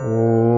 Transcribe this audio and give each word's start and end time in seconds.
Oh. 0.00 0.57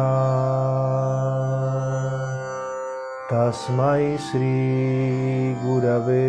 तस्मै 3.30 4.04
श्रीगुरवे 4.26 6.28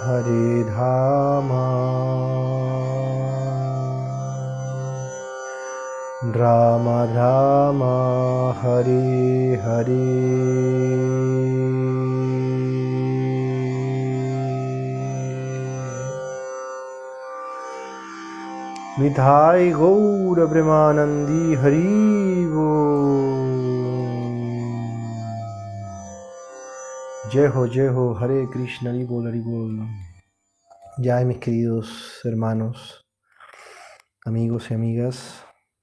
हरे 0.04 0.64
धाम 0.64 1.48
राम 6.36 6.88
राम 6.88 7.82
हरि 8.58 9.58
हरि। 9.62 10.22
निधाय 19.02 19.70
गौर 19.70 20.36
गौरब्रह्मानन्दी 20.36 21.54
हरि 21.54 22.46
वो। 22.46 22.72
जय 27.30 27.46
हो 27.46 27.68
जय 27.68 27.86
हो, 27.86 28.12
हरे 28.12 28.46
कृष्ण, 28.46 28.88
हरि 28.88 29.04
बोल 29.04 29.26
हरि 29.26 29.40
बोल। 29.40 29.88
जय 31.00 31.24
mis 31.24 31.36
queridos 31.36 31.86
hermanos, 32.26 32.76
amigos 34.28 34.68
y 34.70 34.76
amigas 34.80 35.16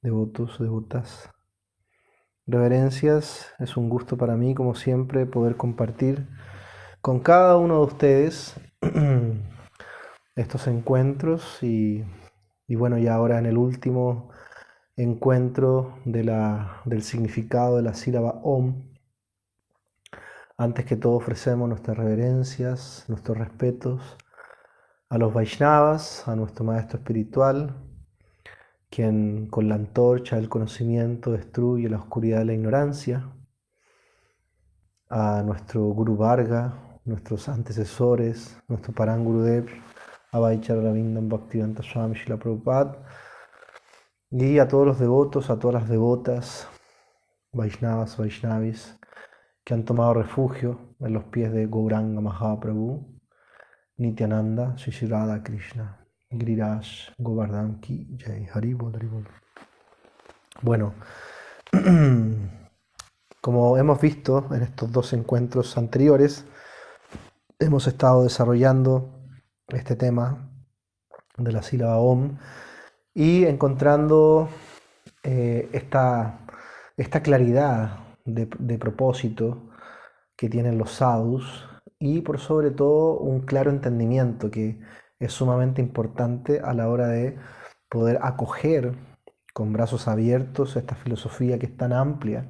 devotos, 0.02 0.60
devotas, 0.60 1.30
reverencias, 2.48 3.48
es 3.60 3.78
un 3.78 3.90
gusto 3.90 4.18
para 4.18 4.36
mí, 4.36 4.56
como 4.56 4.76
siempre, 4.76 5.26
poder 5.26 5.58
compartir 5.58 6.28
con 7.02 7.20
cada 7.20 7.58
uno 7.58 7.80
de 7.80 7.86
ustedes 7.86 8.56
estos 10.36 10.68
encuentros 10.68 11.62
y 11.64 12.04
y 12.70 12.76
bueno, 12.76 13.00
ya 13.00 13.16
ahora 13.16 13.40
en 13.40 13.48
el 13.48 13.58
último 13.58 14.30
encuentro 14.96 15.98
de 16.06 16.24
la, 16.24 16.82
del 16.86 17.02
significado 17.02 17.78
de 17.78 17.82
la 17.82 17.96
sílaba 17.96 18.42
Om, 18.44 18.84
antes 20.56 20.86
que 20.86 20.96
todo 20.96 21.14
ofrecemos 21.14 21.68
nuestras 21.68 21.98
reverencias, 21.98 23.06
nuestros 23.08 23.40
respetos 23.40 24.18
a 25.10 25.18
los 25.18 25.34
Vaishnavas, 25.34 26.28
a 26.28 26.36
nuestro 26.36 26.64
maestro 26.64 27.00
espiritual, 27.00 27.76
quien 28.90 29.48
con 29.48 29.70
la 29.70 29.76
antorcha 29.76 30.36
del 30.36 30.50
conocimiento 30.50 31.32
destruye 31.32 31.90
la 31.90 31.98
oscuridad 31.98 32.40
de 32.40 32.46
la 32.46 32.54
ignorancia, 32.54 33.32
a 35.10 35.42
nuestro 35.44 35.82
Guru 35.90 36.16
Varga, 36.16 37.00
nuestros 37.06 37.50
antecesores, 37.50 38.62
nuestro 38.68 38.94
Parangurudev, 38.94 39.68
Ravindam 40.32 41.28
Bhaktivedanta 41.28 41.82
Swami 41.82 42.16
Shila 42.16 42.38
Prabhupada 42.38 43.04
y 44.30 44.60
a 44.60 44.68
todos 44.68 44.86
los 44.86 45.00
devotos, 45.00 45.50
a 45.50 45.58
todas 45.58 45.82
las 45.82 45.90
devotas, 45.90 46.68
Vaishnavas, 47.52 48.16
Vaishnavis, 48.18 49.00
que 49.64 49.74
han 49.74 49.86
tomado 49.86 50.14
refugio 50.14 50.96
en 51.00 51.14
los 51.14 51.24
pies 51.26 51.52
de 51.52 51.66
Gauranga 51.66 52.22
Mahaprabhu, 52.22 53.20
Nityananda, 53.98 54.76
Shishirada 54.76 55.42
Krishna, 55.42 55.99
Giriraj, 56.32 57.10
Govardhan 57.18 57.80
Ki 57.80 58.18
Jai, 58.18 58.48
Haribol, 58.54 58.96
Haribol. 58.96 59.28
Bueno, 60.62 60.94
como 63.42 63.78
hemos 63.78 64.02
visto 64.02 64.48
en 64.52 64.62
estos 64.62 64.92
dos 64.92 65.14
encuentros 65.14 65.78
anteriores, 65.78 66.46
hemos 67.58 67.88
estado 67.88 68.24
desarrollando 68.24 69.10
este 69.70 69.96
tema 69.96 70.50
de 71.38 71.52
la 71.52 71.64
sílaba 71.64 71.98
OM 71.98 72.38
y 73.14 73.46
encontrando 73.46 74.50
eh, 75.24 75.70
esta, 75.74 76.40
esta, 76.96 77.22
claridad 77.22 78.00
de, 78.26 78.78
propósito 78.78 79.70
que 80.38 80.50
tienen 80.50 80.78
los 80.78 80.92
sadhus 80.92 81.68
y 81.98 82.22
por 82.22 82.40
sobre 82.40 82.72
todo 82.72 83.18
un 83.18 83.42
claro 83.42 83.72
entendimiento 83.72 84.52
que 84.52 84.80
es 85.20 85.34
sumamente 85.34 85.82
importante 85.82 86.60
a 86.60 86.74
la 86.74 86.90
hora 86.90 87.08
de 87.08 87.38
poder 87.90 88.20
acoger 88.22 88.94
con 89.54 89.74
brazos 89.74 90.08
abiertos 90.08 90.76
esta 90.76 90.96
filosofía 90.96 91.60
que 91.60 91.66
es 91.66 91.78
tan 91.78 91.94
amplia 91.94 92.50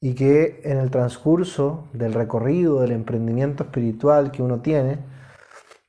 y 0.00 0.14
que 0.14 0.60
en 0.64 0.78
el 0.78 0.90
transcurso 0.90 1.88
del 1.92 2.12
recorrido 2.12 2.80
del 2.80 2.92
emprendimiento 2.92 3.64
espiritual 3.64 4.30
que 4.30 4.42
uno 4.42 4.60
tiene, 4.60 4.98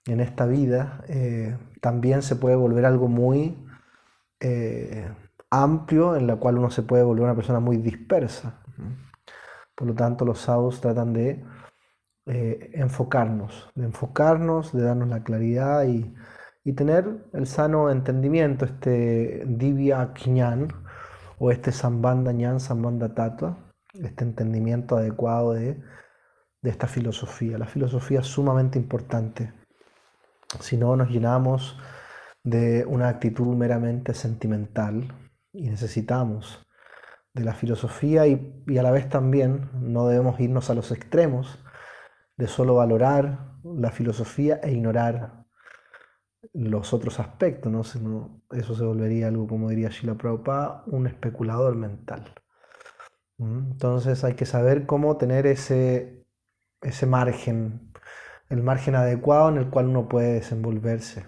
en 0.08 0.20
esta 0.22 0.46
vida, 0.46 1.04
eh, 1.08 1.58
también 1.82 2.22
se 2.22 2.36
puede 2.36 2.56
volver 2.56 2.86
algo 2.86 3.08
muy 3.08 3.58
eh, 4.40 5.10
amplio, 5.50 6.16
en 6.16 6.28
la 6.28 6.38
cual 6.38 6.58
uno 6.58 6.70
se 6.70 6.84
puede 6.84 7.04
volver 7.04 7.26
una 7.26 7.36
persona 7.36 7.60
muy 7.60 7.78
dispersa. 7.78 8.62
Por 9.76 9.88
lo 9.88 9.94
tanto, 9.94 10.26
los 10.26 10.40
sadhus 10.40 10.82
tratan 10.82 11.14
de 11.14 11.44
eh, 12.28 12.72
enfocarnos, 12.74 13.70
de 13.76 13.86
enfocarnos, 13.86 14.74
de 14.74 14.84
darnos 14.84 15.08
la 15.10 15.24
claridad 15.24 15.86
y, 15.86 16.14
tener 16.76 17.06
el 17.32 17.48
sano 17.48 17.90
entendimiento, 17.90 18.66
este 18.66 19.44
divya 19.48 20.14
kñan 20.14 20.68
o 21.40 21.50
este 21.50 21.72
sambandha 21.72 22.34
ñan, 22.34 22.60
sambandha 22.60 23.16
tatua, 23.16 23.58
este 23.94 24.26
entendimiento 24.26 24.98
adecuado 24.98 25.54
de, 25.54 25.82
de 26.62 26.70
esta 26.70 26.88
filosofía. 26.88 27.58
La 27.58 27.68
filosofía 27.68 28.20
es 28.20 28.28
sumamente 28.28 28.78
importante 28.78 29.54
si 30.60 30.78
no 30.78 30.96
nos 30.96 31.10
llenamos 31.10 31.78
de 32.44 32.86
una 32.86 33.10
actitud 33.10 33.56
meramente 33.56 34.14
sentimental 34.14 35.14
y 35.54 35.70
necesitamos 35.70 36.66
de 37.34 37.44
la 37.44 37.54
filosofía 37.54 38.26
y, 38.28 38.64
a 38.78 38.84
la 38.84 38.92
vez 38.92 39.10
también 39.10 39.70
no 39.74 40.08
debemos 40.08 40.40
irnos 40.40 40.70
a 40.70 40.74
los 40.74 40.92
extremos 40.92 41.60
de 42.38 42.48
solo 42.48 42.76
valorar 42.76 43.56
la 43.64 43.92
filosofía 43.92 44.60
e 44.64 44.72
ignorar 44.72 45.46
los 46.54 46.94
otros 46.94 47.20
aspectos, 47.20 47.72
¿no? 47.72 48.42
eso 48.52 48.76
se 48.76 48.84
volvería 48.84 49.28
algo, 49.28 49.48
como 49.48 49.70
diría 49.70 49.90
Shila 49.90 50.16
Prabhupada, 50.16 50.84
un 50.88 51.08
especulador 51.08 51.76
mental. 51.76 52.34
Entonces 53.40 54.24
hay 54.24 54.36
que 54.36 54.46
saber 54.46 54.86
cómo 54.86 55.18
tener 55.18 55.46
ese, 55.46 56.26
ese 56.82 57.06
margen 57.06 57.88
el 58.50 58.64
margen 58.64 58.96
adecuado 58.96 59.50
en 59.50 59.58
el 59.58 59.70
cual 59.70 59.88
uno 59.88 60.08
puede 60.08 60.34
desenvolverse. 60.34 61.26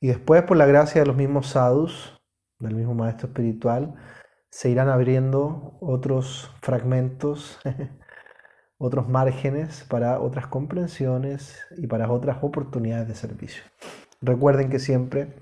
Y 0.00 0.08
después, 0.08 0.42
por 0.42 0.56
la 0.56 0.66
gracia 0.66 1.00
de 1.02 1.06
los 1.06 1.16
mismos 1.16 1.48
sadhus, 1.48 2.20
del 2.58 2.74
mismo 2.74 2.94
maestro 2.94 3.28
espiritual, 3.28 3.94
se 4.50 4.70
irán 4.70 4.88
abriendo 4.88 5.76
otros 5.80 6.50
fragmentos, 6.62 7.58
otros 8.82 9.10
márgenes 9.10 9.84
para 9.90 10.20
otras 10.20 10.46
comprensiones 10.46 11.54
y 11.76 11.86
para 11.86 12.10
otras 12.10 12.38
oportunidades 12.40 13.08
de 13.08 13.14
servicio. 13.14 13.62
Recuerden 14.22 14.70
que 14.70 14.78
siempre 14.78 15.36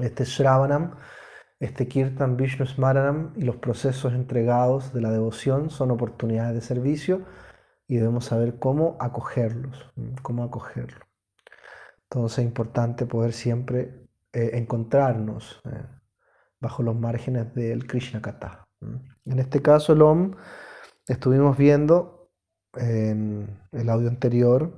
este 0.00 0.24
Shravanam, 0.24 0.94
este 1.60 1.86
Kirtan 1.86 2.38
Vishnu 2.38 2.64
Smaranam 2.64 3.34
y 3.36 3.42
los 3.42 3.56
procesos 3.56 4.14
entregados 4.14 4.94
de 4.94 5.02
la 5.02 5.10
devoción 5.10 5.68
son 5.68 5.90
oportunidades 5.90 6.54
de 6.54 6.62
servicio 6.62 7.26
y 7.88 7.96
debemos 7.96 8.24
saber 8.24 8.58
cómo 8.58 8.96
acogerlos, 9.00 9.92
cómo 10.22 10.42
acogerlo. 10.42 11.04
Entonces 12.04 12.38
es 12.38 12.44
importante 12.46 13.04
poder 13.04 13.34
siempre 13.34 14.08
eh, 14.32 14.52
encontrarnos 14.54 15.60
eh, 15.66 15.84
bajo 16.58 16.82
los 16.82 16.96
márgenes 16.96 17.54
del 17.54 17.86
Krishna 17.86 18.22
Kata. 18.22 18.66
En 18.80 19.38
este 19.38 19.60
caso, 19.60 19.92
el 19.92 20.00
Om, 20.00 20.36
estuvimos 21.06 21.58
viendo 21.58 22.15
en 22.76 23.58
el 23.72 23.88
audio 23.90 24.08
anterior 24.08 24.76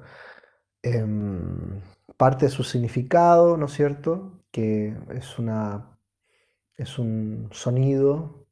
em, 0.82 1.80
parte 2.16 2.46
de 2.46 2.50
su 2.50 2.64
significado, 2.64 3.56
¿no 3.56 3.66
es 3.66 3.72
cierto? 3.72 4.42
Que 4.50 4.96
es, 5.10 5.38
una, 5.38 5.98
es 6.76 6.98
un 6.98 7.48
sonido 7.52 8.46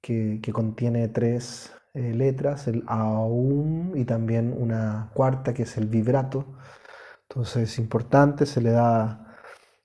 que, 0.00 0.40
que 0.42 0.52
contiene 0.52 1.08
tres 1.08 1.72
eh, 1.94 2.14
letras, 2.14 2.68
el 2.68 2.84
aum 2.86 3.96
y 3.96 4.04
también 4.04 4.54
una 4.56 5.10
cuarta 5.14 5.54
que 5.54 5.64
es 5.64 5.76
el 5.78 5.86
vibrato. 5.86 6.46
Entonces 7.28 7.70
es 7.72 7.78
importante, 7.78 8.46
se 8.46 8.60
le 8.60 8.70
da 8.70 9.36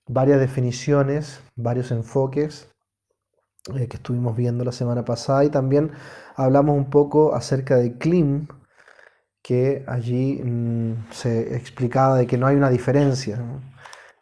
varias 0.08 0.40
definiciones, 0.40 1.42
varios 1.56 1.92
enfoques 1.92 2.70
eh, 3.76 3.88
que 3.88 3.98
estuvimos 3.98 4.36
viendo 4.36 4.64
la 4.66 4.72
semana 4.72 5.06
pasada 5.06 5.46
y 5.46 5.50
también 5.50 5.92
hablamos 6.36 6.76
un 6.78 6.90
poco 6.90 7.34
acerca 7.36 7.78
de 7.78 7.98
Klim, 7.98 8.48
que 9.44 9.84
allí 9.88 10.42
mm, 10.44 11.12
se 11.12 11.56
explicaba 11.56 12.18
de 12.18 12.26
que 12.26 12.38
no 12.38 12.48
hay 12.48 12.56
una 12.56 12.70
diferencia 12.70 13.40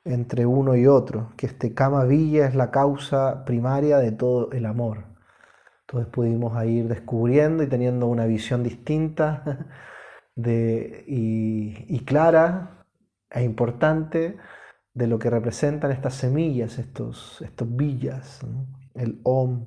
entre 0.03 0.45
uno 0.45 0.75
y 0.75 0.87
otro, 0.87 1.31
que 1.37 1.45
este 1.45 1.73
Kama 1.73 2.05
Villa 2.05 2.47
es 2.47 2.55
la 2.55 2.71
causa 2.71 3.45
primaria 3.45 3.99
de 3.99 4.11
todo 4.11 4.51
el 4.51 4.65
amor. 4.65 5.05
Entonces 5.81 6.11
pudimos 6.11 6.63
ir 6.65 6.87
descubriendo 6.87 7.63
y 7.63 7.67
teniendo 7.67 8.07
una 8.07 8.25
visión 8.25 8.63
distinta 8.63 9.67
de, 10.35 11.03
y, 11.07 11.99
clara 12.05 12.85
e 13.29 13.43
importante 13.43 14.37
de 14.93 15.07
lo 15.07 15.19
que 15.19 15.29
representan 15.29 15.91
estas 15.91 16.15
semillas, 16.15 16.79
estos, 16.79 17.41
estos 17.41 17.75
villas, 17.75 18.41
el 18.95 19.21
Om 19.23 19.65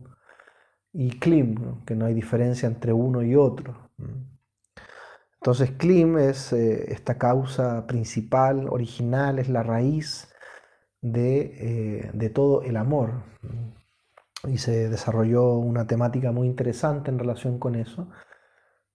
y 0.92 1.18
Klim, 1.18 1.84
que 1.84 1.94
no 1.94 2.06
hay 2.06 2.14
diferencia 2.14 2.66
entre 2.66 2.92
uno 2.92 3.22
y 3.22 3.36
otro. 3.36 3.90
Entonces 5.44 5.72
Klim 5.72 6.16
es 6.16 6.54
eh, 6.54 6.90
esta 6.90 7.18
causa 7.18 7.86
principal, 7.86 8.66
original, 8.70 9.38
es 9.38 9.50
la 9.50 9.62
raíz 9.62 10.34
de, 11.02 11.98
eh, 12.00 12.10
de 12.14 12.30
todo 12.30 12.62
el 12.62 12.78
amor 12.78 13.24
y 14.48 14.56
se 14.56 14.88
desarrolló 14.88 15.58
una 15.58 15.86
temática 15.86 16.32
muy 16.32 16.46
interesante 16.46 17.10
en 17.10 17.18
relación 17.18 17.58
con 17.58 17.74
eso, 17.74 18.08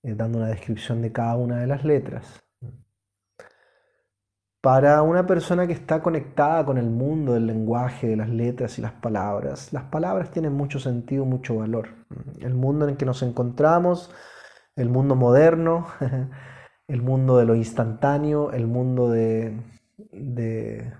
eh, 0.01 0.15
dando 0.15 0.39
una 0.39 0.47
descripción 0.47 1.03
de 1.03 1.11
cada 1.11 1.35
una 1.35 1.59
de 1.59 1.67
las 1.67 1.85
letras. 1.85 2.41
Para 4.59 5.03
una 5.03 5.27
persona 5.27 5.67
que 5.67 5.73
está 5.73 6.01
conectada 6.01 6.65
con 6.65 6.79
el 6.79 6.89
mundo 6.89 7.33
del 7.33 7.45
lenguaje, 7.45 8.07
de 8.07 8.15
las 8.15 8.29
letras 8.29 8.79
y 8.79 8.81
las 8.81 8.93
palabras, 8.93 9.71
las 9.71 9.83
palabras 9.83 10.31
tienen 10.31 10.53
mucho 10.53 10.79
sentido, 10.79 11.25
mucho 11.25 11.57
valor. 11.57 11.89
El 12.39 12.55
mundo 12.55 12.85
en 12.85 12.91
el 12.93 12.97
que 12.97 13.05
nos 13.05 13.21
encontramos, 13.21 14.09
el 14.79 14.89
mundo 14.89 15.15
moderno, 15.15 15.87
el 16.87 17.01
mundo 17.01 17.37
de 17.37 17.45
lo 17.45 17.53
instantáneo, 17.55 18.51
el 18.51 18.65
mundo 18.65 19.09
de, 19.09 19.61
de, 20.11 20.93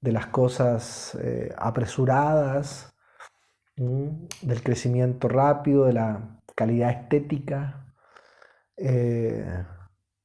las 0.00 0.26
cosas 0.26 1.18
eh, 1.20 1.52
apresuradas, 1.58 2.94
del 3.76 4.62
crecimiento 4.62 5.28
rápido, 5.28 5.86
de 5.86 5.94
la 5.94 6.38
calidad 6.54 6.90
estética. 6.90 7.86
Eh, 8.76 9.64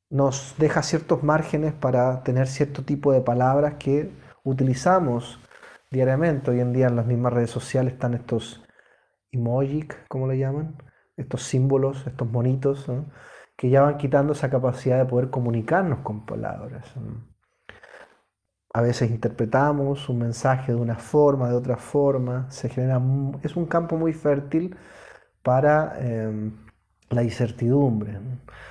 nos 0.10 0.56
deja 0.58 0.84
ciertos 0.84 1.24
márgenes 1.24 1.74
para 1.74 2.24
tener 2.24 2.48
cierto 2.48 2.84
tipo 2.84 3.12
de 3.12 3.22
palabras 3.22 3.76
que 3.80 4.12
utilizamos 4.44 5.40
diariamente. 5.90 6.52
Hoy 6.52 6.60
en 6.60 6.74
día 6.74 6.88
en 6.88 6.96
las 6.96 7.08
mismas 7.08 7.34
redes 7.34 7.50
sociales 7.50 7.94
están 7.94 8.14
estos 8.14 8.64
emojis, 9.32 9.88
como 10.08 10.28
le 10.28 10.38
llaman, 10.38 10.78
estos 11.18 11.44
símbolos, 11.44 12.06
estos 12.08 12.30
monitos, 12.30 12.86
que 13.58 13.70
ya 13.70 13.82
van 13.82 13.98
quitando 13.98 14.34
esa 14.34 14.50
capacidad 14.50 15.00
de 15.00 15.06
poder 15.06 15.30
comunicarnos 15.30 16.00
con 16.00 16.26
palabras. 16.26 16.86
A 18.74 18.82
veces 18.82 19.10
interpretamos 19.10 20.08
un 20.10 20.20
mensaje 20.20 20.74
de 20.74 20.80
una 20.80 20.96
forma, 20.96 21.50
de 21.50 21.56
otra 21.56 21.78
forma, 21.78 22.50
se 22.52 22.70
genera, 22.70 23.02
es 23.42 23.56
un 23.56 23.66
campo 23.66 23.98
muy 23.98 24.14
fértil 24.14 24.76
para 25.42 25.98
em, 26.00 26.52
la 27.10 27.24
incertidumbre. 27.24 28.20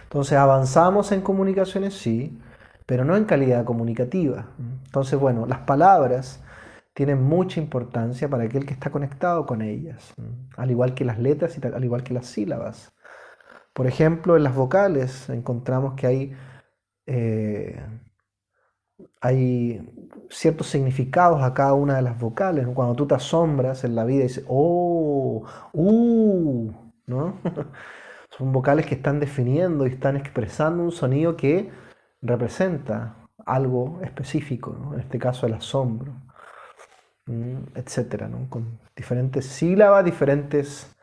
Entonces 0.04 0.38
avanzamos 0.38 1.10
en 1.10 1.22
comunicaciones, 1.22 1.94
sí, 1.94 2.40
pero 2.86 3.04
no 3.04 3.16
en 3.16 3.24
calidad 3.24 3.64
comunicativa. 3.64 4.46
Entonces, 4.84 5.18
bueno, 5.18 5.46
las 5.46 5.60
palabras 5.60 6.40
tienen 6.96 7.22
mucha 7.22 7.60
importancia 7.60 8.26
para 8.30 8.44
aquel 8.44 8.64
que 8.64 8.72
está 8.72 8.90
conectado 8.90 9.44
con 9.44 9.60
ellas, 9.60 10.14
al 10.56 10.70
igual 10.70 10.94
que 10.94 11.04
las 11.04 11.18
letras 11.18 11.58
y 11.58 11.66
al 11.66 11.84
igual 11.84 12.02
que 12.02 12.14
las 12.14 12.24
sílabas. 12.24 12.90
Por 13.74 13.86
ejemplo, 13.86 14.34
en 14.34 14.44
las 14.44 14.54
vocales 14.54 15.28
encontramos 15.28 15.92
que 15.92 16.06
hay, 16.06 16.36
eh, 17.04 17.82
ciertos 20.30 20.68
significados 20.68 21.42
a 21.42 21.52
cada 21.52 21.74
una 21.74 21.96
de 21.96 22.02
las 22.02 22.18
vocales. 22.18 22.66
Cuando 22.74 22.94
tú 22.94 23.06
te 23.06 23.14
asombras 23.14 23.84
en 23.84 23.94
la 23.94 24.06
vida 24.06 24.20
y 24.20 24.28
dices, 24.28 24.46
oh, 24.48 25.44
uh, 25.74 26.72
¿no? 27.06 27.40
Son 28.38 28.52
vocales 28.52 28.86
que 28.86 28.94
están 28.94 29.20
definiendo 29.20 29.86
y 29.86 29.90
están 29.90 30.16
expresando 30.16 30.82
un 30.82 30.92
sonido 30.92 31.36
que 31.36 31.70
representa 32.22 33.28
algo 33.44 34.00
específico, 34.02 34.92
en 34.94 35.00
este 35.00 35.18
caso 35.18 35.46
el 35.46 35.52
asombro, 35.52 36.25
etcétera, 37.74 38.30
con 38.48 38.78
diferentes 38.94 39.46
sílabas, 39.46 40.04
diferentes 40.04 40.94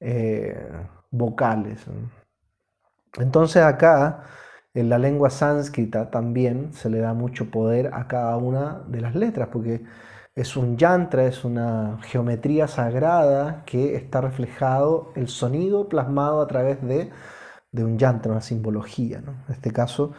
eh, 0.00 0.68
vocales. 1.10 1.86
Entonces 3.18 3.62
acá, 3.62 4.24
en 4.74 4.88
la 4.88 4.98
lengua 4.98 5.30
sánscrita 5.30 6.10
también 6.10 6.72
se 6.72 6.90
le 6.90 6.98
da 6.98 7.14
mucho 7.14 7.50
poder 7.50 7.90
a 7.94 8.08
cada 8.08 8.36
una 8.36 8.82
de 8.88 9.00
las 9.00 9.14
letras, 9.14 9.48
porque 9.52 9.84
es 10.34 10.56
un 10.56 10.76
yantra, 10.76 11.24
es 11.26 11.44
una 11.44 11.98
geometría 12.02 12.66
sagrada 12.66 13.62
que 13.66 13.94
está 13.94 14.20
reflejado 14.20 15.12
el 15.14 15.28
sonido 15.28 15.88
plasmado 15.88 16.42
a 16.42 16.46
través 16.48 16.82
de, 16.82 17.10
un 17.72 17.98
yantra, 17.98 18.32
una 18.32 18.40
simbología. 18.40 19.18
En 19.18 19.54
este 19.54 19.72
caso, 19.72 20.12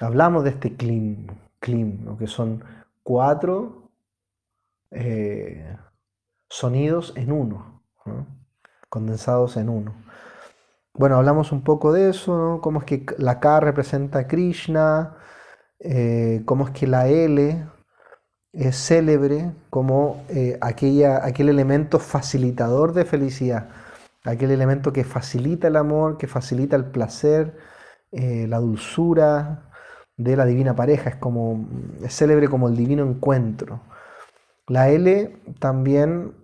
hablamos 0.00 0.44
de 0.44 0.50
este 0.50 0.76
klim, 0.76 1.26
klim 1.58 2.16
que 2.18 2.26
son 2.26 2.62
cuatro 3.02 3.85
eh, 4.90 5.76
sonidos 6.48 7.12
en 7.16 7.32
uno, 7.32 7.82
condensados 8.88 9.56
en 9.56 9.68
uno. 9.68 9.94
Bueno, 10.94 11.16
hablamos 11.16 11.52
un 11.52 11.62
poco 11.62 11.92
de 11.92 12.10
eso, 12.10 12.60
cómo 12.62 12.80
es 12.80 12.84
que 12.86 13.06
la 13.18 13.40
K 13.40 13.60
representa 13.60 14.20
a 14.20 14.26
Krishna, 14.26 15.16
eh, 15.80 16.42
cómo 16.46 16.66
es 16.66 16.70
que 16.70 16.86
la 16.86 17.08
L 17.08 17.66
es 18.52 18.76
célebre 18.76 19.52
como 19.68 20.24
eh, 20.30 20.56
aquella, 20.62 21.24
aquel 21.24 21.50
elemento 21.50 21.98
facilitador 21.98 22.94
de 22.94 23.04
felicidad, 23.04 23.68
aquel 24.24 24.50
elemento 24.50 24.92
que 24.92 25.04
facilita 25.04 25.68
el 25.68 25.76
amor, 25.76 26.16
que 26.16 26.26
facilita 26.26 26.76
el 26.76 26.86
placer, 26.86 27.56
la 28.12 28.58
dulzura 28.60 29.68
de 30.16 30.36
la 30.36 30.46
divina 30.46 30.74
pareja, 30.74 31.10
es 31.10 31.16
como 31.16 31.68
es 32.02 32.16
célebre 32.16 32.48
como 32.48 32.68
el 32.68 32.76
divino 32.76 33.04
encuentro. 33.04 33.80
La 34.68 34.88
L 34.90 35.36
también 35.60 36.34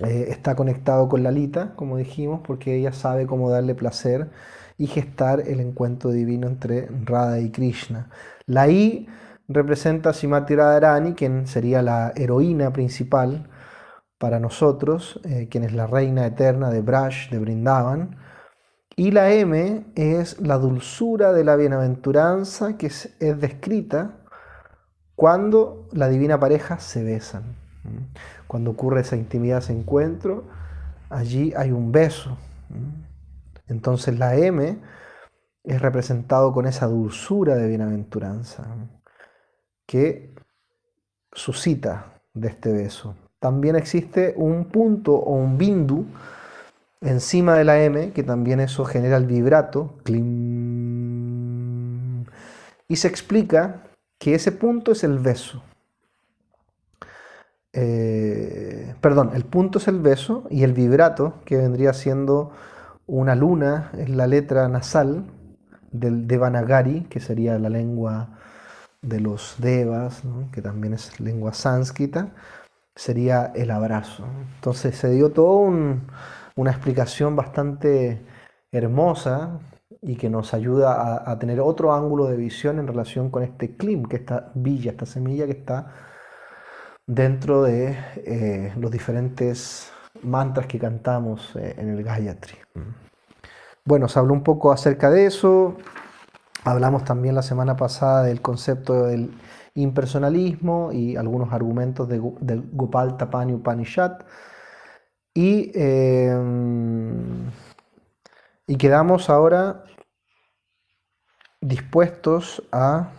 eh, 0.00 0.26
está 0.28 0.54
conectado 0.54 1.08
con 1.08 1.22
la 1.22 1.30
Lita, 1.30 1.74
como 1.76 1.96
dijimos, 1.96 2.40
porque 2.46 2.76
ella 2.76 2.92
sabe 2.92 3.26
cómo 3.26 3.50
darle 3.50 3.74
placer 3.74 4.30
y 4.78 4.86
gestar 4.86 5.40
el 5.40 5.60
encuentro 5.60 6.10
divino 6.10 6.46
entre 6.46 6.88
Radha 7.04 7.40
y 7.40 7.50
Krishna. 7.50 8.10
La 8.46 8.68
I 8.68 9.06
representa 9.48 10.10
a 10.10 10.12
Simati 10.12 10.56
Radharani, 10.56 11.14
quien 11.14 11.46
sería 11.46 11.82
la 11.82 12.12
heroína 12.16 12.72
principal 12.72 13.48
para 14.18 14.38
nosotros, 14.38 15.20
eh, 15.24 15.48
quien 15.50 15.64
es 15.64 15.72
la 15.72 15.86
reina 15.86 16.26
eterna 16.26 16.70
de 16.70 16.80
Braj, 16.80 17.30
de 17.30 17.38
Brindavan. 17.38 18.16
Y 18.96 19.10
la 19.10 19.32
M 19.32 19.84
es 19.94 20.40
la 20.40 20.58
dulzura 20.58 21.32
de 21.32 21.44
la 21.44 21.56
bienaventuranza 21.56 22.76
que 22.76 22.86
es, 22.86 23.16
descrita 23.18 24.21
cuando 25.16 25.88
la 25.92 26.08
divina 26.08 26.38
pareja 26.40 26.78
se 26.78 27.04
besan. 27.04 27.42
Cuando 28.46 28.70
ocurre 28.70 29.00
esa 29.00 29.16
intimidad, 29.16 29.58
ese 29.58 29.72
encuentro, 29.72 30.44
allí 31.10 31.52
hay 31.56 31.72
un 31.72 31.92
beso. 31.92 32.36
Entonces 33.66 34.18
la 34.18 34.36
M 34.36 34.78
es 35.64 35.80
representado 35.80 36.52
con 36.52 36.66
esa 36.66 36.86
dulzura 36.86 37.54
de 37.54 37.68
bienaventuranza 37.68 38.66
que 39.86 40.34
suscita 41.32 42.20
de 42.34 42.48
este 42.48 42.72
beso. 42.72 43.14
También 43.38 43.76
existe 43.76 44.34
un 44.36 44.66
punto 44.66 45.14
o 45.14 45.34
un 45.34 45.58
bindu 45.58 46.06
encima 47.00 47.56
de 47.56 47.64
la 47.64 47.82
M, 47.82 48.12
que 48.12 48.22
también 48.22 48.60
eso 48.60 48.84
genera 48.84 49.16
el 49.16 49.26
vibrato, 49.26 49.96
y 52.88 52.96
se 52.96 53.08
explica 53.08 53.82
que 54.22 54.36
ese 54.36 54.52
punto 54.52 54.92
es 54.92 55.02
el 55.02 55.18
beso. 55.18 55.64
Eh, 57.72 58.94
perdón, 59.00 59.32
el 59.34 59.44
punto 59.44 59.78
es 59.78 59.88
el 59.88 59.98
beso 59.98 60.44
y 60.48 60.62
el 60.62 60.74
vibrato, 60.74 61.40
que 61.44 61.56
vendría 61.56 61.92
siendo 61.92 62.52
una 63.08 63.34
luna, 63.34 63.90
es 63.98 64.08
la 64.10 64.28
letra 64.28 64.68
nasal 64.68 65.24
del 65.90 66.28
Devanagari, 66.28 67.00
que 67.10 67.18
sería 67.18 67.58
la 67.58 67.68
lengua 67.68 68.38
de 69.00 69.18
los 69.18 69.56
devas, 69.58 70.22
que 70.52 70.62
también 70.62 70.94
es 70.94 71.18
lengua 71.18 71.52
sánscrita, 71.52 72.28
sería 72.94 73.50
el 73.56 73.72
abrazo. 73.72 74.24
Entonces 74.54 74.94
se 74.94 75.10
dio 75.10 75.32
toda 75.32 75.68
una 76.54 76.70
explicación 76.70 77.34
bastante 77.34 78.24
hermosa 78.70 79.58
y 80.02 80.16
que 80.16 80.28
nos 80.28 80.52
ayuda 80.52 81.30
a, 81.30 81.38
tener 81.38 81.60
otro 81.60 81.94
ángulo 81.94 82.26
de 82.26 82.36
visión 82.36 82.78
en 82.78 82.86
relación 82.86 83.30
con 83.30 83.44
este 83.44 83.76
clim, 83.76 84.04
que 84.04 84.16
esta 84.16 84.50
villa, 84.54 84.90
esta 84.90 85.06
semilla 85.06 85.46
que 85.46 85.52
está 85.52 85.92
dentro 87.06 87.62
de 87.62 87.96
eh, 88.16 88.72
los 88.76 88.90
diferentes 88.90 89.92
mantras 90.22 90.66
que 90.66 90.78
cantamos 90.78 91.54
eh, 91.56 91.76
en 91.78 91.90
el 91.90 92.02
Gayatri. 92.02 92.56
Bueno, 93.84 94.08
se 94.08 94.18
habló 94.18 94.34
un 94.34 94.42
poco 94.42 94.72
acerca 94.72 95.08
de 95.08 95.26
eso, 95.26 95.76
Hablamos 96.64 97.04
también 97.04 97.34
la 97.34 97.42
semana 97.42 97.76
pasada 97.76 98.22
del 98.22 98.40
concepto 98.40 99.06
del 99.06 99.32
impersonalismo 99.74 100.92
y 100.92 101.16
algunos 101.16 101.52
argumentos 101.52 102.08
del 102.08 102.70
Gopal 102.72 103.16
Tapani 103.16 103.52
Upanishad. 103.52 104.20
Y, 105.34 105.72
em, 105.74 107.50
y 108.68 108.76
quedamos 108.76 109.28
ahora 109.28 109.82
dispuestos 111.62 112.62
a, 112.70 113.10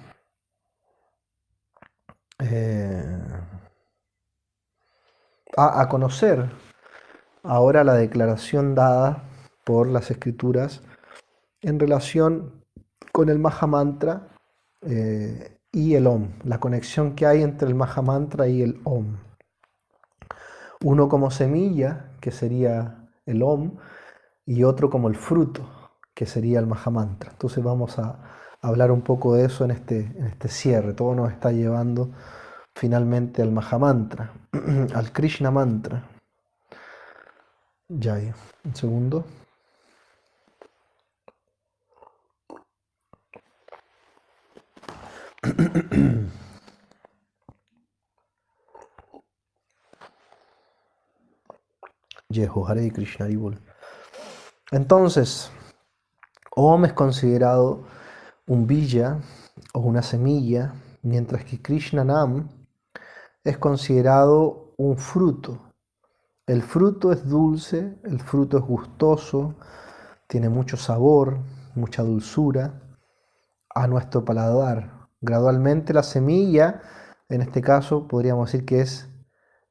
eh, 2.40 3.18
a, 5.58 5.82
a 5.82 5.90
conocer 5.90 6.50
ahora 7.42 7.84
la 7.84 7.96
declaración 7.96 8.76
dada 8.76 9.24
por 9.64 9.88
las 9.88 10.12
escrituras 10.12 10.82
en 11.62 11.80
relación 11.80 12.64
con 13.12 13.30
el 13.30 13.40
Mahamantra 13.40 14.28
eh, 14.82 15.58
y 15.72 15.96
el 15.96 16.08
Om, 16.08 16.34
la 16.44 16.60
conexión 16.60 17.16
que 17.16 17.26
hay 17.26 17.42
entre 17.42 17.68
el 17.68 17.76
Mahamantra 17.76 18.48
y 18.48 18.62
el 18.62 18.82
Om. 18.84 19.18
Uno 20.84 21.08
como 21.08 21.32
semilla, 21.32 22.12
que 22.20 22.32
sería 22.32 23.08
el 23.26 23.42
Om, 23.42 23.78
y 24.46 24.64
otro 24.64 24.90
como 24.90 25.08
el 25.08 25.16
fruto, 25.16 25.83
que 26.14 26.26
sería 26.26 26.60
el 26.60 26.68
Mahamantra. 26.68 27.32
Entonces 27.32 27.64
vamos 27.64 28.00
a, 28.00 28.20
hablar 28.62 28.92
un 28.92 29.02
poco 29.02 29.36
de 29.36 29.46
eso 29.46 29.66
en 29.66 29.72
este, 29.72 30.00
en 30.00 30.26
este 30.26 30.48
cierre. 30.48 30.94
Todo 30.94 31.14
nos 31.16 31.32
está 31.32 31.52
llevando 31.52 32.12
finalmente 32.76 33.42
al 33.42 33.52
Mahamantra, 33.52 34.32
al 34.96 35.12
Krishna 35.12 35.52
Mantra. 35.52 36.08
Ya, 37.90 38.16
un 38.64 38.76
segundo. 38.76 39.26
Yeho, 52.30 52.68
Hare 52.68 52.92
Krishna 52.92 53.28
Entonces, 54.72 55.52
Om 56.56 56.86
es 56.86 56.94
considerado 56.94 57.84
un 58.48 58.68
villa 58.68 59.20
o 59.74 59.80
una 59.80 60.02
semilla, 60.02 60.74
mientras 61.02 61.46
que 61.46 61.62
Krishna 61.62 62.04
Nam 62.04 62.50
es 63.44 63.58
considerado 63.58 64.74
un 64.78 64.98
fruto. 64.98 65.74
El 66.46 66.62
fruto 66.62 67.12
es 67.12 67.28
dulce, 67.28 67.98
el 68.04 68.20
fruto 68.20 68.58
es 68.58 68.64
gustoso, 68.64 69.56
tiene 70.28 70.50
mucho 70.50 70.78
sabor, 70.78 71.40
mucha 71.76 72.04
dulzura 72.04 72.82
a 73.74 73.88
nuestro 73.88 74.24
paladar. 74.24 75.08
Gradualmente 75.22 75.94
la 75.94 76.04
semilla, 76.04 76.82
en 77.30 77.42
este 77.42 77.62
caso, 77.62 78.08
podríamos 78.08 78.52
decir 78.52 78.66
que 78.66 78.82
es 78.82 79.10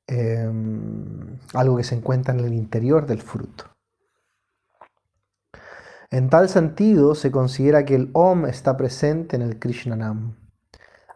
Em, 0.07 1.39
algo 1.55 1.77
que 1.77 1.85
se 1.85 1.95
encuentra 1.95 2.35
en 2.35 2.41
el 2.41 2.53
interior 2.53 3.07
del 3.07 3.23
fruto. 3.23 3.72
En 6.13 6.29
tal 6.29 6.51
sentido, 6.51 7.15
se 7.15 7.31
considera 7.31 7.87
que 7.87 7.95
el 7.95 8.11
Om 8.13 8.45
está 8.45 8.77
presente 8.77 9.35
en 9.35 9.41
el 9.41 9.59
Krishnanam. 9.59 10.37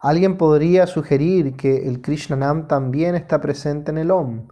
Alguien 0.01 0.39
podría 0.39 0.87
sugerir 0.87 1.55
que 1.55 1.87
el 1.87 2.01
Krishnanam 2.01 2.67
también 2.67 3.13
está 3.13 3.39
presente 3.39 3.91
en 3.91 3.99
el 3.99 4.09
Om, 4.09 4.47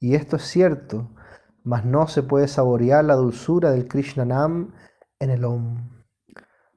y 0.00 0.14
esto 0.14 0.36
es 0.36 0.44
cierto, 0.44 1.10
mas 1.64 1.84
no 1.84 2.06
se 2.06 2.22
puede 2.22 2.48
saborear 2.48 3.04
la 3.04 3.14
dulzura 3.14 3.72
del 3.72 3.86
Krishnanam 3.86 4.72
en 5.18 5.28
el 5.28 5.44
Om. 5.44 5.90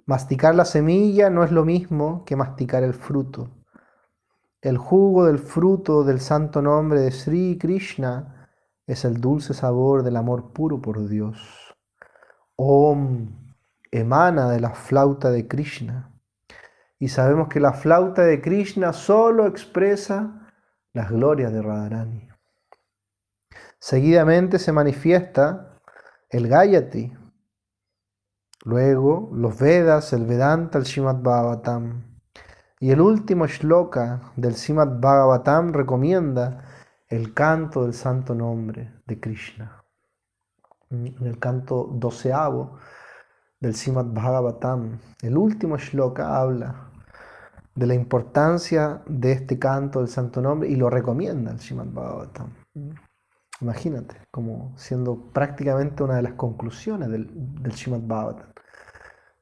Masticar 0.06 0.54
la 0.54 0.66
semilla 0.66 1.30
no 1.30 1.46
es 1.46 1.54
lo 1.54 1.64
mismo 1.64 2.26
que 2.26 2.36
masticar 2.36 2.84
el 2.84 2.94
fruto. 2.94 3.52
El 4.62 4.78
jugo 4.78 5.24
del 5.28 5.40
fruto 5.40 6.04
del 6.04 6.20
santo 6.20 6.62
nombre 6.62 7.00
de 7.00 7.12
Sri 7.12 7.58
Krishna 7.58 8.50
es 8.86 9.06
el 9.06 9.22
dulce 9.22 9.54
sabor 9.54 10.04
del 10.04 10.18
amor 10.18 10.52
puro 10.52 10.82
por 10.82 11.08
Dios. 11.08 11.67
Om 12.58 13.30
emana 13.92 14.50
de 14.50 14.60
la 14.60 14.72
flauta 14.72 15.30
de 15.30 15.48
Krishna. 15.48 16.12
Y 17.00 17.10
sabemos 17.10 17.48
que 17.48 17.60
la 17.60 17.74
flauta 17.74 18.24
de 18.24 18.42
Krishna 18.42 18.92
solo 18.94 19.46
expresa 19.46 20.52
las 20.94 21.12
glorias 21.12 21.54
de 21.54 21.62
Radharani. 21.62 22.28
Seguidamente 23.80 24.58
se 24.58 24.72
manifiesta 24.72 25.80
el 26.30 26.48
Gayatri, 26.48 27.16
luego 28.66 29.30
los 29.34 29.60
Vedas, 29.60 30.12
el 30.14 30.26
Vedanta, 30.26 30.80
el 30.80 30.86
Shimad 30.86 31.22
Bhagavatam. 31.22 32.20
Y 32.80 32.92
el 32.92 33.02
último 33.02 33.48
shloka 33.48 34.34
del 34.36 34.56
Simad 34.56 35.00
Bhagavatam 35.00 35.74
recomienda 35.74 36.66
el 37.08 37.34
canto 37.34 37.84
del 37.84 37.94
santo 37.94 38.36
nombre 38.36 39.02
de 39.06 39.20
Krishna. 39.20 39.77
En 40.90 41.16
el 41.22 41.38
canto 41.40 41.90
doceavo 41.94 42.78
del 43.60 43.76
Simad 43.76 44.06
Bhagavatam, 44.06 45.00
el 45.22 45.38
último 45.38 45.78
shloka 45.78 46.40
habla 46.40 46.92
de 47.76 47.88
la 47.88 47.94
importancia 47.94 49.02
de 49.06 49.34
este 49.34 49.60
canto 49.60 50.00
del 50.00 50.08
santo 50.08 50.42
nombre 50.42 50.70
y 50.70 50.76
lo 50.76 50.90
recomienda 50.90 51.52
el 51.52 51.60
Simad 51.60 51.88
Bhagavatam. 51.88 52.54
Imagínate, 53.62 54.16
como 54.32 54.74
siendo 54.78 55.32
prácticamente 55.34 56.04
una 56.04 56.16
de 56.16 56.22
las 56.22 56.34
conclusiones 56.34 57.10
del, 57.10 57.30
del 57.62 57.74
Srimad 57.74 58.02
Bhagavatam 58.02 58.54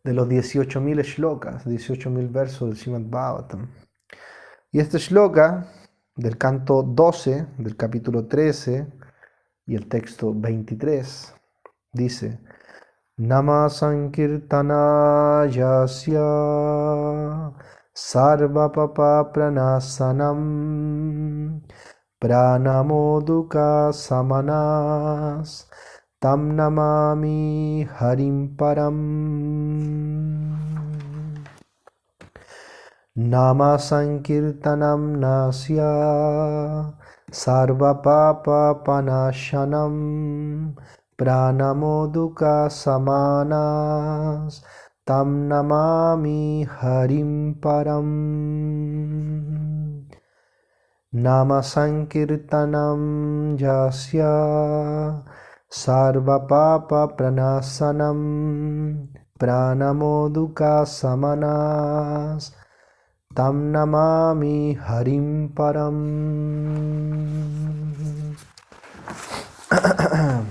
de 0.06 0.14
los 0.14 0.28
18.000 0.28 1.02
shlokas, 1.04 1.66
18.000 1.66 2.32
versos 2.32 2.70
del 2.70 2.78
Srimad 2.78 3.10
Bhagavatam. 3.10 3.72
Y 4.72 4.80
este 4.80 5.00
shloka 5.00 5.68
del 6.16 6.38
canto 6.38 6.84
12, 6.84 7.48
del 7.58 7.76
capítulo 7.76 8.28
13 8.28 8.88
y 9.66 9.76
el 9.76 9.88
texto 9.88 10.32
23 10.34 11.35
dice: 11.96 12.40
Nama 13.18 13.70
Sankirtana 13.72 15.48
Yasya 15.48 16.28
Sarva 17.96 18.68
Papa 18.74 19.32
Pranasanam 19.34 20.40
Pranamoduka 22.22 23.94
Samanas 23.96 25.66
Tam 26.22 26.58
namami 26.58 27.88
harim 27.88 28.58
param. 28.58 28.98
Nama 33.16 33.78
sankirtanam 33.78 35.16
nasya 35.24 35.92
sarva 37.32 37.94
papa 38.02 38.82
panashanam 38.84 39.94
प्राणमोदुका 41.18 42.68
समानास् 42.68 44.60
तम 45.08 45.26
नमामि 45.28 46.68
हरिं 46.72 47.54
परम्। 47.54 48.12
नामसङ्कीर्तनं 51.16 53.02
यस्य 53.56 54.22
सर्वपापप्रणासनं 55.72 56.50
प्राणमोदुका 59.40 60.84
समनास् 60.84 62.52
तम 63.38 63.54
नमामि 63.56 64.78
हरिं 64.82 65.48
परम्। 65.48 66.02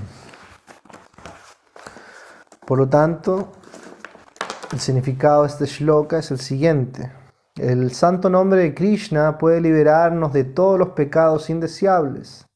Por 2.67 2.79
lo 2.79 2.89
tanto, 2.89 3.53
el 4.73 4.81
significado 4.81 5.43
de 5.43 5.49
este 5.49 5.67
shloka 5.67 6.19
es 6.19 6.31
el 6.31 6.39
siguiente. 6.39 7.13
El 7.57 7.93
santo 7.93 8.31
nombre 8.31 8.61
de 8.61 8.75
Krishna 8.75 9.39
puede 9.39 9.61
liberarnos 9.61 10.33
de 10.33 10.45
todos 10.45 10.79
los 10.79 10.91
pecados 10.91 11.51
indeseables 11.51 12.47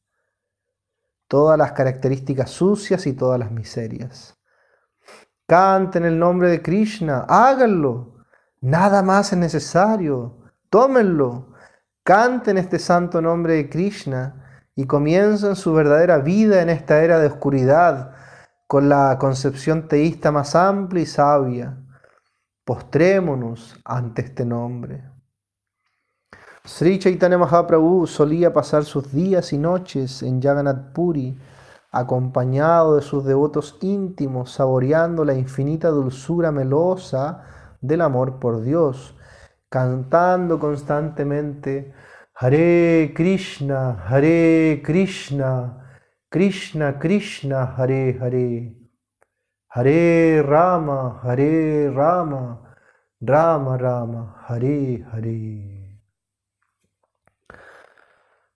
todas 1.29 1.57
las 1.57 1.71
características 1.71 2.49
sucias 2.49 3.05
y 3.07 3.13
todas 3.13 3.39
las 3.39 3.51
miserias. 3.51 4.35
Canten 5.47 6.03
el 6.03 6.19
nombre 6.19 6.49
de 6.49 6.61
Krishna, 6.61 7.25
háganlo. 7.29 8.25
Nada 8.61 9.01
más 9.03 9.31
es 9.31 9.37
necesario. 9.37 10.37
Tómenlo. 10.69 11.53
Canten 12.03 12.57
este 12.57 12.79
santo 12.79 13.21
nombre 13.21 13.53
de 13.53 13.69
Krishna 13.69 14.63
y 14.75 14.85
comiencen 14.85 15.55
su 15.55 15.71
verdadera 15.71 16.17
vida 16.17 16.61
en 16.61 16.69
esta 16.69 17.03
era 17.03 17.19
de 17.19 17.27
oscuridad 17.27 18.11
con 18.69 18.87
la 18.87 19.17
concepción 19.17 19.87
teísta 19.87 20.31
más 20.31 20.55
amplia 20.55 21.01
y 21.01 21.05
sabia. 21.07 21.75
Postrémonos 22.63 23.75
ante 23.83 24.21
este 24.21 24.45
nombre. 24.45 25.09
Sri 26.63 26.99
Chaitanya 26.99 27.39
Mahaprabhu 27.39 28.05
solía 28.05 28.53
pasar 28.53 28.85
sus 28.85 29.11
días 29.11 29.53
y 29.53 29.57
noches 29.57 30.21
en 30.21 30.39
Jagannath 30.39 30.93
Puri, 30.93 31.35
acompañado 31.91 32.97
de 32.97 33.01
sus 33.01 33.25
devotos 33.25 33.79
íntimos, 33.81 34.51
saboreando 34.51 35.25
la 35.25 35.33
infinita 35.33 35.87
dulzura 35.87 36.51
melosa 36.51 37.43
del 37.81 38.01
amor 38.01 38.37
por 38.37 38.61
Dios, 38.61 39.17
cantando 39.67 40.59
constantemente 40.59 41.91
Hare 42.35 43.13
Krishna, 43.15 44.05
Hare 44.07 44.83
Krishna, 44.85 45.88
Krishna 46.29 46.99
Krishna, 46.99 47.75
Hare 47.75 48.17
Hare, 48.19 48.75
Hare 49.69 50.41
Rama, 50.43 51.21
Hare 51.23 51.89
Rama, 51.89 52.75
Rama 53.19 53.77
Rama, 53.77 54.45
Hare 54.47 55.05
Hare 55.11 55.79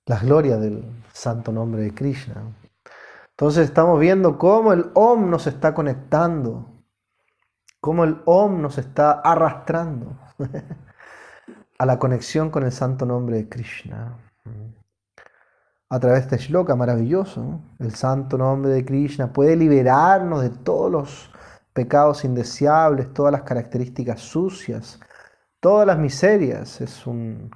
las 0.05 0.23
glorias 0.23 0.59
del 0.59 1.03
santo 1.13 1.51
nombre 1.51 1.83
de 1.83 1.93
Krishna. 1.93 2.55
Entonces 3.31 3.65
estamos 3.65 3.99
viendo 3.99 4.37
cómo 4.37 4.73
el 4.73 4.91
Om 4.93 5.29
nos 5.29 5.47
está 5.47 5.73
conectando, 5.73 6.83
cómo 7.79 8.03
el 8.03 8.21
Om 8.25 8.61
nos 8.61 8.77
está 8.77 9.11
arrastrando 9.11 10.19
a 11.79 11.85
la 11.85 11.97
conexión 11.99 12.49
con 12.49 12.63
el 12.63 12.71
santo 12.71 13.05
nombre 13.05 13.37
de 13.37 13.49
Krishna. 13.49 14.19
A 15.93 15.99
través 15.99 16.27
de 16.27 16.37
este 16.37 16.47
shloka 16.47 16.75
maravilloso, 16.75 17.61
el 17.77 17.93
santo 17.93 18.35
nombre 18.35 18.71
de 18.71 18.83
Krishna 18.83 19.31
puede 19.31 19.55
liberarnos 19.55 20.41
de 20.41 20.49
todos 20.49 20.91
los 20.91 21.31
pecados 21.71 22.25
indeseables, 22.25 23.13
todas 23.13 23.31
las 23.31 23.43
características 23.43 24.19
sucias, 24.19 24.99
todas 25.59 25.85
las 25.85 25.99
miserias. 25.99 26.81
Es 26.81 27.05
un 27.05 27.51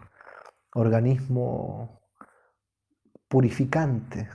organismo 0.76 2.00
purificante. 3.28 4.30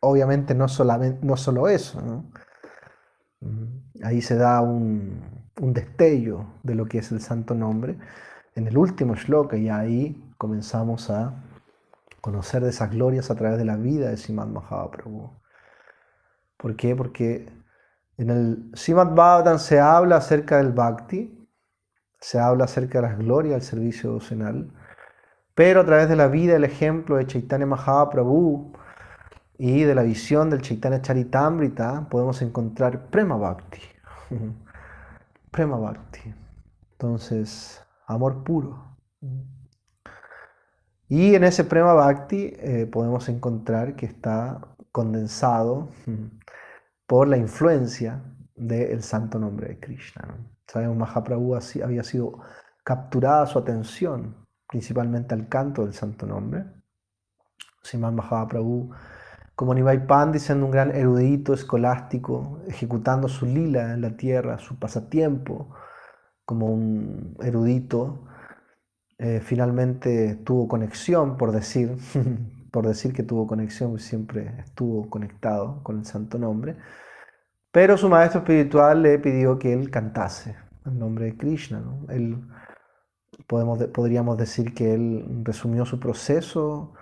Obviamente 0.00 0.52
no, 0.52 0.66
solamente, 0.66 1.24
no 1.24 1.36
solo 1.36 1.68
eso, 1.68 2.02
mm, 3.42 4.02
ahí 4.02 4.20
se 4.20 4.34
da 4.34 4.60
un, 4.60 5.22
un, 5.60 5.72
destello 5.72 6.46
de 6.64 6.74
lo 6.74 6.86
que 6.86 6.98
es 6.98 7.12
el 7.12 7.20
santo 7.20 7.54
nombre 7.54 7.96
en 8.56 8.66
el 8.66 8.76
último 8.76 9.14
shloka 9.14 9.56
y 9.56 9.68
ahí 9.68 10.34
comenzamos 10.36 11.10
a 11.10 11.32
conocer 12.22 12.62
de 12.62 12.70
esas 12.70 12.90
glorias 12.90 13.30
a 13.30 13.34
través 13.34 13.58
de 13.58 13.66
la 13.66 13.76
vida 13.76 14.08
de 14.08 14.16
Simad 14.16 14.46
Mahaprabhu. 14.46 15.38
¿Por 16.56 16.76
qué? 16.76 16.94
Porque 16.96 17.52
en 18.16 18.30
el 18.30 18.70
Simad 18.74 19.08
Bhagavatam 19.08 19.58
se 19.58 19.80
habla 19.80 20.16
acerca 20.16 20.58
del 20.58 20.72
Bhakti, 20.72 21.48
se 22.20 22.38
habla 22.38 22.64
acerca 22.64 23.00
de 23.00 23.08
las 23.08 23.18
glorias 23.18 23.54
del 23.54 23.62
servicio 23.62 24.10
devocional, 24.10 24.72
pero 25.54 25.80
a 25.80 25.84
través 25.84 26.08
de 26.08 26.14
la 26.14 26.28
vida, 26.28 26.54
el 26.54 26.64
ejemplo 26.64 27.16
de 27.16 27.26
Chaitanya 27.26 27.66
Mahaprabhu 27.66 28.72
y 29.58 29.82
de 29.82 29.94
la 29.94 30.02
visión 30.02 30.48
del 30.48 30.62
Chaitanya 30.62 31.02
Charitamrita, 31.02 32.08
podemos 32.08 32.40
encontrar 32.40 33.10
Prema 33.10 33.36
Bhakti. 33.36 33.80
Prema 35.50 35.76
Bhakti. 35.76 36.32
Entonces, 36.92 37.84
amor 38.06 38.44
puro. 38.44 38.96
Y 41.12 41.34
en 41.34 41.44
ese 41.44 41.64
Prema 41.64 41.92
Bhakti 41.92 42.54
eh, 42.56 42.88
podemos 42.90 43.28
encontrar 43.28 43.96
que 43.96 44.06
está 44.06 44.62
condensado 44.90 45.90
por 47.06 47.28
la 47.28 47.36
influencia 47.36 48.22
del 48.56 49.02
santo 49.02 49.38
nombre 49.38 49.68
de 49.68 49.78
Krishna. 49.78 50.38
Sabemos, 50.66 50.96
Mahaprabhu 50.96 51.54
había 51.84 52.02
sido 52.02 52.40
capturada 52.82 53.44
su 53.44 53.58
atención 53.58 54.34
principalmente 54.66 55.34
al 55.34 55.50
canto 55.50 55.82
del 55.84 55.92
santo 55.92 56.24
nombre. 56.24 56.64
Siman 57.82 58.14
Mahaprabhu, 58.14 58.92
como 59.54 59.74
Nibai 59.74 60.06
Pandi, 60.06 60.38
siendo 60.38 60.64
un 60.64 60.72
gran 60.72 60.96
erudito 60.96 61.52
escolástico, 61.52 62.62
ejecutando 62.68 63.28
su 63.28 63.44
lila 63.44 63.92
en 63.92 64.00
la 64.00 64.16
tierra, 64.16 64.58
su 64.58 64.78
pasatiempo, 64.78 65.74
como 66.46 66.68
un 66.68 67.36
erudito, 67.42 68.24
eh, 69.22 69.40
finalmente 69.40 70.34
tuvo 70.44 70.66
conexión, 70.66 71.36
por 71.36 71.52
decir, 71.52 71.96
por 72.72 72.88
decir 72.88 73.12
que 73.12 73.22
tuvo 73.22 73.46
conexión, 73.46 73.96
siempre 74.00 74.52
estuvo 74.58 75.08
conectado 75.08 75.80
con 75.84 76.00
el 76.00 76.04
santo 76.04 76.38
nombre, 76.38 76.76
pero 77.70 77.96
su 77.96 78.08
maestro 78.08 78.40
espiritual 78.40 79.02
le 79.02 79.20
pidió 79.20 79.60
que 79.60 79.72
él 79.72 79.90
cantase 79.90 80.56
el 80.84 80.98
nombre 80.98 81.26
de 81.26 81.36
Krishna. 81.36 81.84
Podemos, 83.46 83.78
podríamos 83.94 84.36
decir 84.36 84.74
que 84.74 84.92
él 84.92 85.24
resumió 85.44 85.86
su 85.86 86.00
proceso, 86.00 86.94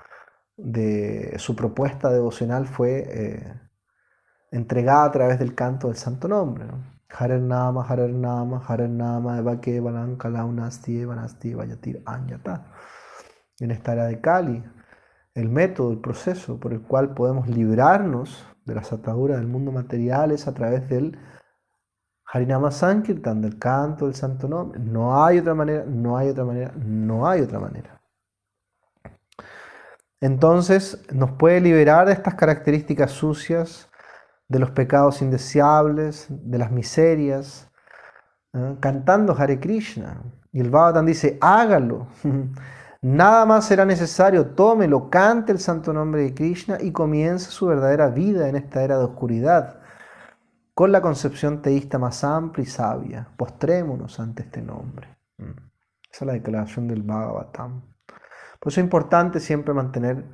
de 0.59 1.37
su 1.38 1.56
propuesta 1.56 2.11
devocional 2.11 2.66
fue 2.66 3.06
eh, 3.09 3.61
entregada 4.50 5.04
a 5.04 5.11
través 5.11 5.38
del 5.38 5.54
canto 5.54 5.87
del 5.87 5.96
santo 5.96 6.28
nombre. 6.28 6.66
Harer 7.12 7.40
Nama, 7.40 7.82
Harer 7.82 8.10
Nama, 8.10 8.62
Harer 8.66 8.88
Nama, 8.88 9.38
Evake, 9.38 9.80
Vanan, 9.80 10.16
Kalaunasti, 10.16 11.02
Anyata. 12.06 12.72
En 13.58 13.70
esta 13.70 13.92
era 13.92 14.06
de 14.06 14.20
Kali, 14.20 14.62
el 15.34 15.48
método, 15.48 15.92
el 15.92 16.00
proceso 16.00 16.58
por 16.58 16.72
el 16.72 16.82
cual 16.82 17.14
podemos 17.14 17.48
librarnos 17.48 18.46
de 18.64 18.74
las 18.74 18.92
ataduras 18.92 19.38
del 19.38 19.48
mundo 19.48 19.72
material 19.72 20.30
es 20.32 20.46
a 20.46 20.54
través 20.54 20.88
del 20.88 21.18
Harinama 22.32 22.70
Sankirtan, 22.70 23.42
del 23.42 23.58
canto 23.58 24.06
del 24.06 24.14
santo 24.14 24.48
nombre. 24.48 24.80
No 24.80 25.24
hay 25.24 25.38
otra 25.38 25.54
manera, 25.54 25.84
no 25.84 26.16
hay 26.16 26.28
otra 26.28 26.44
manera, 26.44 26.72
no 26.76 27.28
hay 27.28 27.40
otra 27.40 27.58
manera. 27.58 28.00
Entonces 30.20 31.04
nos 31.12 31.32
puede 31.32 31.60
liberar 31.60 32.06
de 32.06 32.12
estas 32.12 32.34
características 32.34 33.10
sucias, 33.10 33.89
de 34.50 34.58
los 34.58 34.72
pecados 34.72 35.22
indeseables, 35.22 36.26
de 36.28 36.58
las 36.58 36.70
miserias, 36.70 37.70
¿eh? 38.52 38.76
cantando 38.80 39.34
Hare 39.34 39.58
Krishna. 39.58 40.22
Y 40.52 40.60
el 40.60 40.68
Bhagavatam 40.68 41.06
dice, 41.06 41.38
hágalo. 41.40 42.08
Nada 43.02 43.46
más 43.46 43.64
será 43.64 43.86
necesario, 43.86 44.48
tómelo, 44.48 45.08
cante 45.08 45.52
el 45.52 45.58
santo 45.58 45.94
nombre 45.94 46.22
de 46.22 46.34
Krishna 46.34 46.76
y 46.78 46.92
comience 46.92 47.50
su 47.50 47.66
verdadera 47.66 48.10
vida 48.10 48.46
en 48.46 48.56
esta 48.56 48.82
era 48.82 48.98
de 48.98 49.04
oscuridad 49.04 49.80
con 50.80 50.92
la 50.92 51.02
concepción 51.02 51.60
teísta 51.60 51.98
más 51.98 52.24
amplia 52.24 52.62
y 52.62 52.66
sabia. 52.66 53.28
Postrémonos 53.36 54.18
ante 54.18 54.44
este 54.44 54.62
nombre. 54.62 55.14
Mm. 55.36 55.50
Esa 56.10 56.24
es 56.24 56.26
la 56.26 56.32
declaración 56.32 56.88
del 56.88 57.02
Bhagavatam. 57.02 57.82
Por 58.58 58.72
eso 58.72 58.80
es 58.80 58.84
importante 58.84 59.40
siempre 59.40 59.74
mantener 59.74 60.24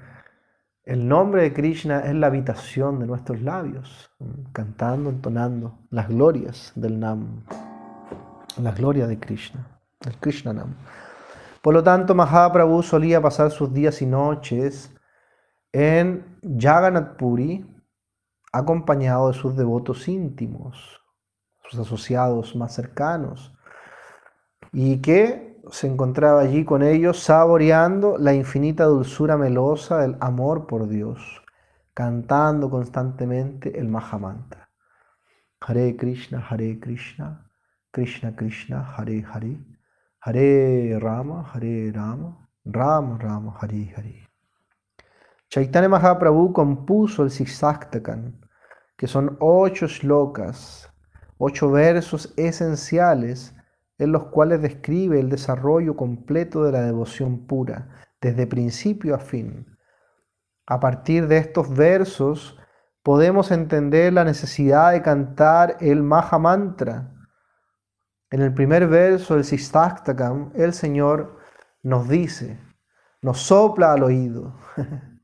el 0.87 1.09
nombre 1.09 1.43
de 1.43 1.53
Krishna 1.53 2.07
en 2.07 2.21
la 2.21 2.29
habitación 2.29 3.01
de 3.01 3.07
nuestros 3.07 3.43
labios, 3.43 4.11
cantando, 4.53 5.11
entonando 5.11 5.81
las 5.91 6.09
glorias 6.09 6.73
del 6.77 7.01
Nam, 7.01 7.43
las 8.63 8.77
glorias 8.77 9.09
de 9.09 9.19
Krishna, 9.19 9.81
del 10.01 10.17
Krishna 10.19 10.53
Nam. 10.53 10.77
Por 11.61 11.75
lo 11.75 11.83
tanto, 11.83 12.15
Mahaprabhu 12.15 12.85
solía 12.85 13.21
pasar 13.21 13.51
sus 13.51 13.75
días 13.75 14.01
y 14.01 14.07
noches 14.07 14.95
en 15.73 16.39
Jagannath 16.57 17.17
Puri, 17.17 17.67
acompañado 18.53 19.29
de 19.29 19.35
sus 19.35 19.57
devotos 19.57 20.07
íntimos, 20.07 21.03
sus 21.69 21.81
asociados 21.81 22.55
más 22.55 22.73
cercanos, 22.73 23.53
y 24.73 25.03
que 25.03 25.56
se 25.71 25.87
encontraba 25.87 26.41
allí 26.41 26.65
con 26.65 26.83
ellos 26.83 27.21
saboreando 27.21 28.17
la 28.19 28.33
infinita 28.33 28.85
dulzura 28.85 29.37
melosa 29.37 29.99
del 29.99 30.17
amor 30.21 30.67
por 30.67 30.89
Dios, 30.89 31.43
cantando 31.95 32.71
constantemente 32.71 33.79
el 33.79 33.89
Mahamantra. 33.89 34.69
Hare 35.61 35.97
Krishna, 35.97 36.47
Hare 36.49 36.79
Krishna, 36.79 37.51
Krishna 37.91 38.37
Krishna, 38.37 38.95
Hare 38.97 39.25
Hare, 39.33 39.57
Hare 40.21 40.99
Rama, 40.99 41.51
Hare 41.53 41.91
Rama, 41.91 42.49
Rama 42.65 43.19
Rama, 43.19 43.57
Hare 43.61 43.95
Hare. 43.97 44.29
Chaitanya 45.49 45.89
Mahaprabhu 45.89 46.53
compuso 46.53 47.23
el 47.23 47.31
Siksaktakan, 47.31 48.39
que 48.97 49.07
son 49.07 49.37
ocho 49.41 49.87
shlokas, 49.87 50.89
ocho 51.39 51.71
versos 51.71 52.33
esenciales 52.37 53.56
en 53.99 54.13
los 54.13 54.27
cuales 54.27 54.63
describe 54.63 55.21
el 55.21 55.31
desarrollo 55.31 55.97
completo 55.97 56.65
de 56.65 56.73
la 56.73 56.83
devoción 56.83 57.47
pura, 57.47 57.89
desde 58.21 58.47
principio 58.47 59.15
a 59.15 59.19
fin. 59.19 59.67
A 60.67 60.81
partir 60.81 61.29
de 61.29 61.39
estos 61.39 61.75
versos 61.75 62.59
podemos 63.03 63.51
entender 63.51 64.13
la 64.13 64.25
necesidad 64.25 64.93
de 64.93 65.03
cantar 65.03 65.77
el 65.81 66.03
Maha 66.03 66.39
Mantra. 66.39 67.13
En 68.31 68.43
el 68.43 68.53
primer 68.53 68.89
verso 68.89 69.35
del 69.35 69.45
Sistaktakam, 69.45 70.51
el 70.55 70.73
Señor 70.73 71.39
nos 71.83 72.09
dice, 72.09 72.59
nos 73.23 73.41
sopla 73.41 73.93
al 73.93 74.03
oído. 74.03 74.59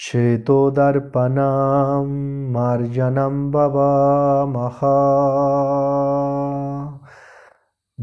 श्वेतोदर्पणां 0.00 2.52
मार्जनं 2.52 3.50
भवामः 3.50 4.78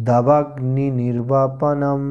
दवग्निर्वपनं 0.04 2.02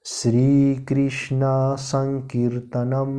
Sri 0.02 0.86
Krishna 0.86 1.76
Sankirtanam. 1.78 3.12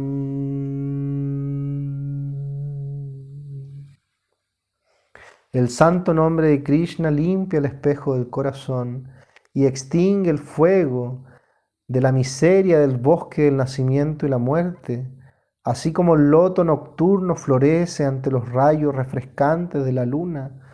El 5.52 5.68
santo 5.68 6.14
nombre 6.14 6.48
de 6.48 6.62
Krishna 6.62 7.10
limpia 7.10 7.58
el 7.58 7.66
espejo 7.66 8.14
del 8.14 8.30
corazón 8.30 9.12
y 9.52 9.66
extingue 9.66 10.30
el 10.30 10.38
fuego 10.38 11.26
de 11.86 12.00
la 12.00 12.12
miseria 12.12 12.78
del 12.78 12.96
bosque 12.96 13.42
del 13.42 13.58
nacimiento 13.58 14.24
y 14.24 14.30
la 14.30 14.38
muerte, 14.38 15.06
así 15.64 15.92
como 15.92 16.14
el 16.14 16.30
loto 16.30 16.64
nocturno 16.64 17.36
florece 17.36 18.06
ante 18.06 18.30
los 18.30 18.48
rayos 18.48 18.94
refrescantes 18.94 19.84
de 19.84 19.92
la 19.92 20.06
luna 20.06 20.64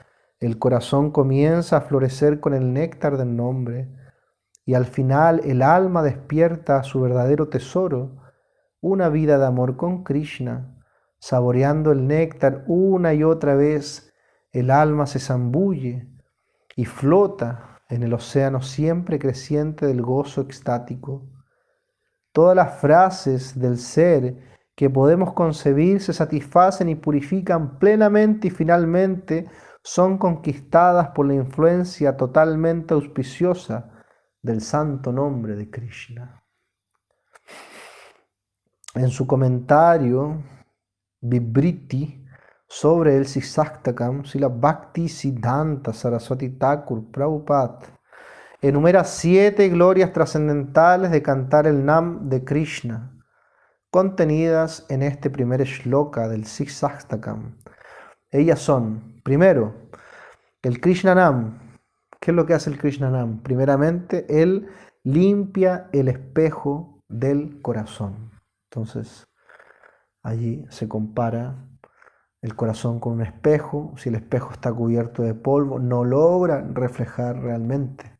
el 0.40 0.58
corazón 0.58 1.10
comienza 1.10 1.78
a 1.78 1.80
florecer 1.82 2.40
con 2.40 2.54
el 2.54 2.72
néctar 2.72 3.16
del 3.16 3.36
nombre. 3.36 3.88
y 4.66 4.72
al 4.72 4.86
final 4.86 5.42
el 5.44 5.60
alma 5.60 6.02
despierta 6.02 6.82
su 6.84 7.02
verdadero 7.02 7.48
tesoro, 7.48 8.22
una 8.80 9.10
vida 9.10 9.38
de 9.38 9.44
amor 9.44 9.76
con 9.76 10.04
Krishna, 10.04 10.74
saboreando 11.18 11.92
el 11.92 12.06
néctar 12.06 12.64
una 12.66 13.12
y 13.12 13.24
otra 13.24 13.54
vez, 13.56 14.12
el 14.52 14.70
alma 14.70 15.06
se 15.06 15.18
zambulle 15.18 16.08
y 16.76 16.86
flota 16.86 17.80
en 17.88 18.02
el 18.02 18.14
océano 18.14 18.62
siempre 18.62 19.18
creciente 19.18 19.86
del 19.86 20.00
gozo 20.00 20.40
extático. 20.40 21.28
Todas 22.32 22.56
las 22.56 22.80
frases 22.80 23.58
del 23.58 23.78
ser 23.78 24.36
que 24.74 24.90
podemos 24.90 25.32
concebir 25.34 26.00
se 26.00 26.12
satisfacen 26.12 26.88
y 26.88 26.94
purifican 26.94 27.78
plenamente 27.78 28.48
y 28.48 28.50
finalmente 28.50 29.46
son 29.86 30.16
conquistadas 30.16 31.08
por 31.08 31.26
la 31.26 31.34
influencia 31.34 32.16
totalmente 32.16 32.94
auspiciosa 32.94 33.90
del 34.40 34.62
santo 34.62 35.12
nombre 35.12 35.56
de 35.56 35.70
Krishna. 35.70 36.42
En 38.94 39.10
su 39.10 39.26
comentario, 39.26 40.42
Vibriti, 41.20 42.24
sobre 42.66 43.16
el 43.16 43.26
Sisaktakam, 43.26 44.24
Sila 44.24 44.48
Bhakti 44.48 45.08
Siddhanta 45.08 45.92
Saraswati 45.92 46.48
Thakur 46.50 47.10
Prabhupada 47.10 47.80
enumera 48.62 49.04
siete 49.04 49.68
glorias 49.68 50.14
trascendentales 50.14 51.10
de 51.10 51.22
cantar 51.22 51.66
el 51.66 51.84
Nam 51.84 52.30
de 52.30 52.42
Krishna, 52.42 53.20
contenidas 53.90 54.86
en 54.88 55.02
este 55.02 55.28
primer 55.28 55.62
shloka 55.64 56.26
del 56.26 56.46
Sisaktakam. 56.46 57.58
Ellas 58.34 58.58
son, 58.58 59.20
primero, 59.22 59.74
el 60.62 60.80
Krishna 60.80 61.14
Nam. 61.14 61.56
¿Qué 62.18 62.32
es 62.32 62.34
lo 62.34 62.46
que 62.46 62.54
hace 62.54 62.68
el 62.68 62.78
Krishna 62.78 63.08
Nam? 63.08 63.38
Primeramente, 63.44 64.26
él 64.28 64.66
limpia 65.04 65.88
el 65.92 66.08
espejo 66.08 67.00
del 67.08 67.62
corazón. 67.62 68.32
Entonces, 68.64 69.28
allí 70.24 70.66
se 70.68 70.88
compara 70.88 71.64
el 72.42 72.56
corazón 72.56 72.98
con 72.98 73.12
un 73.12 73.22
espejo. 73.22 73.94
Si 73.98 74.08
el 74.08 74.16
espejo 74.16 74.50
está 74.50 74.72
cubierto 74.72 75.22
de 75.22 75.34
polvo, 75.34 75.78
no 75.78 76.02
logra 76.02 76.60
reflejar 76.60 77.40
realmente. 77.40 78.18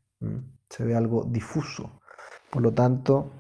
Se 0.71 0.85
ve 0.85 0.95
algo 0.95 1.25
difuso. 1.25 2.01
Por 2.51 2.63
lo 2.63 2.73
tanto, 2.73 3.33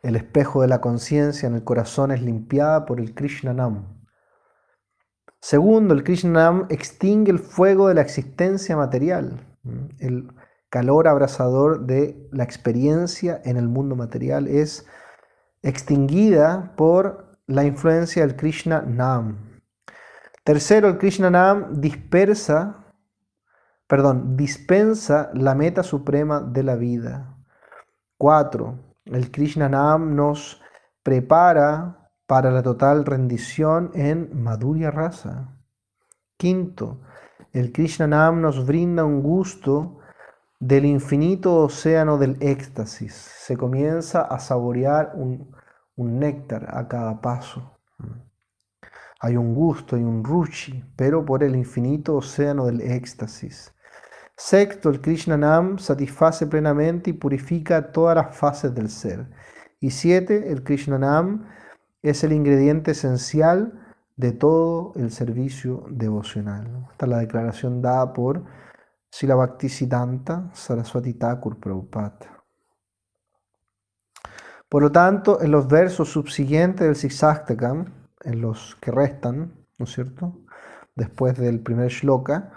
el 0.00 0.16
espejo 0.16 0.62
de 0.62 0.68
la 0.68 0.80
conciencia 0.80 1.46
en 1.46 1.56
el 1.56 1.62
corazón 1.62 2.10
es 2.10 2.22
limpiada 2.22 2.86
por 2.86 3.00
el 3.00 3.14
Krishna 3.14 3.52
Nam. 3.52 3.95
Segundo, 5.40 5.94
el 5.94 6.02
Krishnam 6.02 6.66
extingue 6.70 7.30
el 7.30 7.38
fuego 7.38 7.88
de 7.88 7.94
la 7.94 8.00
existencia 8.00 8.76
material, 8.76 9.46
el 9.98 10.28
calor 10.70 11.08
abrasador 11.08 11.86
de 11.86 12.28
la 12.32 12.44
experiencia 12.44 13.40
en 13.44 13.56
el 13.56 13.68
mundo 13.68 13.96
material 13.96 14.46
es 14.48 14.86
extinguida 15.62 16.74
por 16.76 17.38
la 17.46 17.64
influencia 17.64 18.26
del 18.26 18.36
Krishna 18.36 18.82
Nam. 18.82 19.60
Tercero, 20.44 20.88
el 20.88 20.98
Krishna 20.98 21.30
Nam 21.30 21.80
dispersa, 21.80 22.84
perdón, 23.86 24.36
dispensa 24.36 25.30
la 25.34 25.54
meta 25.54 25.82
suprema 25.82 26.40
de 26.40 26.62
la 26.62 26.76
vida. 26.76 27.36
Cuatro, 28.18 28.78
el 29.04 29.30
Krishna 29.30 29.68
Nam 29.68 30.14
nos 30.14 30.60
prepara 31.02 32.05
para 32.26 32.50
la 32.50 32.62
total 32.62 33.04
rendición 33.04 33.90
en 33.94 34.42
Madhurya 34.42 34.90
Rasa. 34.90 35.56
Quinto, 36.36 37.00
el 37.52 37.72
Krishna 37.72 38.06
Nam 38.06 38.40
nos 38.40 38.66
brinda 38.66 39.04
un 39.04 39.22
gusto 39.22 39.98
del 40.58 40.84
infinito 40.84 41.56
océano 41.56 42.18
del 42.18 42.36
éxtasis. 42.40 43.14
Se 43.14 43.56
comienza 43.56 44.22
a 44.22 44.38
saborear 44.38 45.12
un, 45.14 45.54
un 45.96 46.18
néctar 46.18 46.66
a 46.76 46.88
cada 46.88 47.20
paso. 47.20 47.78
Hay 49.20 49.36
un 49.36 49.54
gusto 49.54 49.96
y 49.96 50.02
un 50.02 50.22
ruchi, 50.22 50.84
pero 50.96 51.24
por 51.24 51.42
el 51.42 51.56
infinito 51.56 52.16
océano 52.16 52.66
del 52.66 52.80
éxtasis. 52.82 53.72
Sexto, 54.36 54.90
el 54.90 55.00
Krishna 55.00 55.38
Nam 55.38 55.78
satisface 55.78 56.46
plenamente 56.46 57.10
y 57.10 57.14
purifica 57.14 57.90
todas 57.90 58.16
las 58.16 58.36
fases 58.36 58.74
del 58.74 58.90
ser. 58.90 59.30
Y 59.80 59.90
siete, 59.90 60.52
el 60.52 60.62
Krishna 60.62 60.98
Nam 60.98 61.46
es 62.10 62.24
el 62.24 62.32
ingrediente 62.32 62.92
esencial 62.92 63.82
de 64.16 64.32
todo 64.32 64.92
el 64.96 65.10
servicio 65.10 65.84
devocional. 65.90 66.86
Esta 66.90 67.06
es 67.06 67.10
la 67.10 67.18
declaración 67.18 67.82
dada 67.82 68.12
por 68.12 68.44
Sila 69.10 69.34
Bhaktisiddhanta 69.34 70.50
Saraswati 70.52 71.14
Thakur 71.14 71.58
Prabhupada. 71.58 72.18
Por 74.68 74.82
lo 74.82 74.90
tanto, 74.90 75.40
en 75.42 75.50
los 75.50 75.68
versos 75.68 76.10
subsiguientes 76.10 76.86
del 76.86 76.96
Siksaktakam, 76.96 77.86
en 78.24 78.40
los 78.40 78.76
que 78.76 78.90
restan, 78.90 79.54
¿no 79.78 79.84
es 79.84 79.92
cierto? 79.92 80.40
Después 80.94 81.36
del 81.38 81.60
primer 81.60 81.90
shloka, 81.90 82.52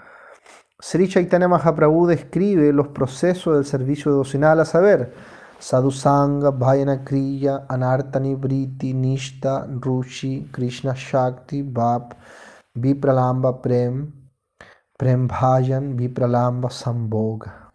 Sri 0.80 1.08
Chaitanya 1.08 1.48
Mahaprabhu 1.48 2.08
describe 2.08 2.72
los 2.72 2.88
procesos 2.88 3.56
del 3.56 3.66
servicio 3.66 4.12
devocional, 4.12 4.60
a 4.62 4.66
saber, 4.66 5.14
Sadhusanga, 5.60 6.58
Bhayana 6.58 7.04
Kriya, 7.04 7.68
Anartani 7.68 8.36
Briti, 8.36 8.94
Nishta, 8.94 9.68
Ruchi, 9.80 10.50
Krishna 10.52 10.96
Shakti, 10.96 11.64
Bhap, 11.64 12.14
Vipralamba 12.78 13.62
Prem, 13.62 14.12
Prem 14.98 15.28
Bhajan, 15.28 15.98
Vipralamba 15.98 16.70
Sambhoga. 16.70 17.70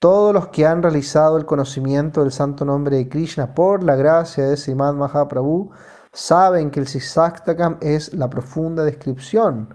Todos 0.00 0.34
los 0.34 0.48
que 0.48 0.66
han 0.66 0.82
realizado 0.82 1.36
el 1.36 1.46
conocimiento 1.46 2.22
del 2.22 2.32
santo 2.32 2.64
nombre 2.64 2.96
de 2.96 3.08
Krishna 3.08 3.54
por 3.54 3.84
la 3.84 3.94
gracia 3.94 4.44
de 4.44 4.56
Srimad 4.56 4.94
Mahaprabhu 4.94 5.70
saben 6.12 6.72
que 6.72 6.80
el 6.80 6.88
Sisaktakam 6.88 7.78
es 7.80 8.12
la 8.12 8.28
profunda 8.28 8.82
descripción 8.82 9.68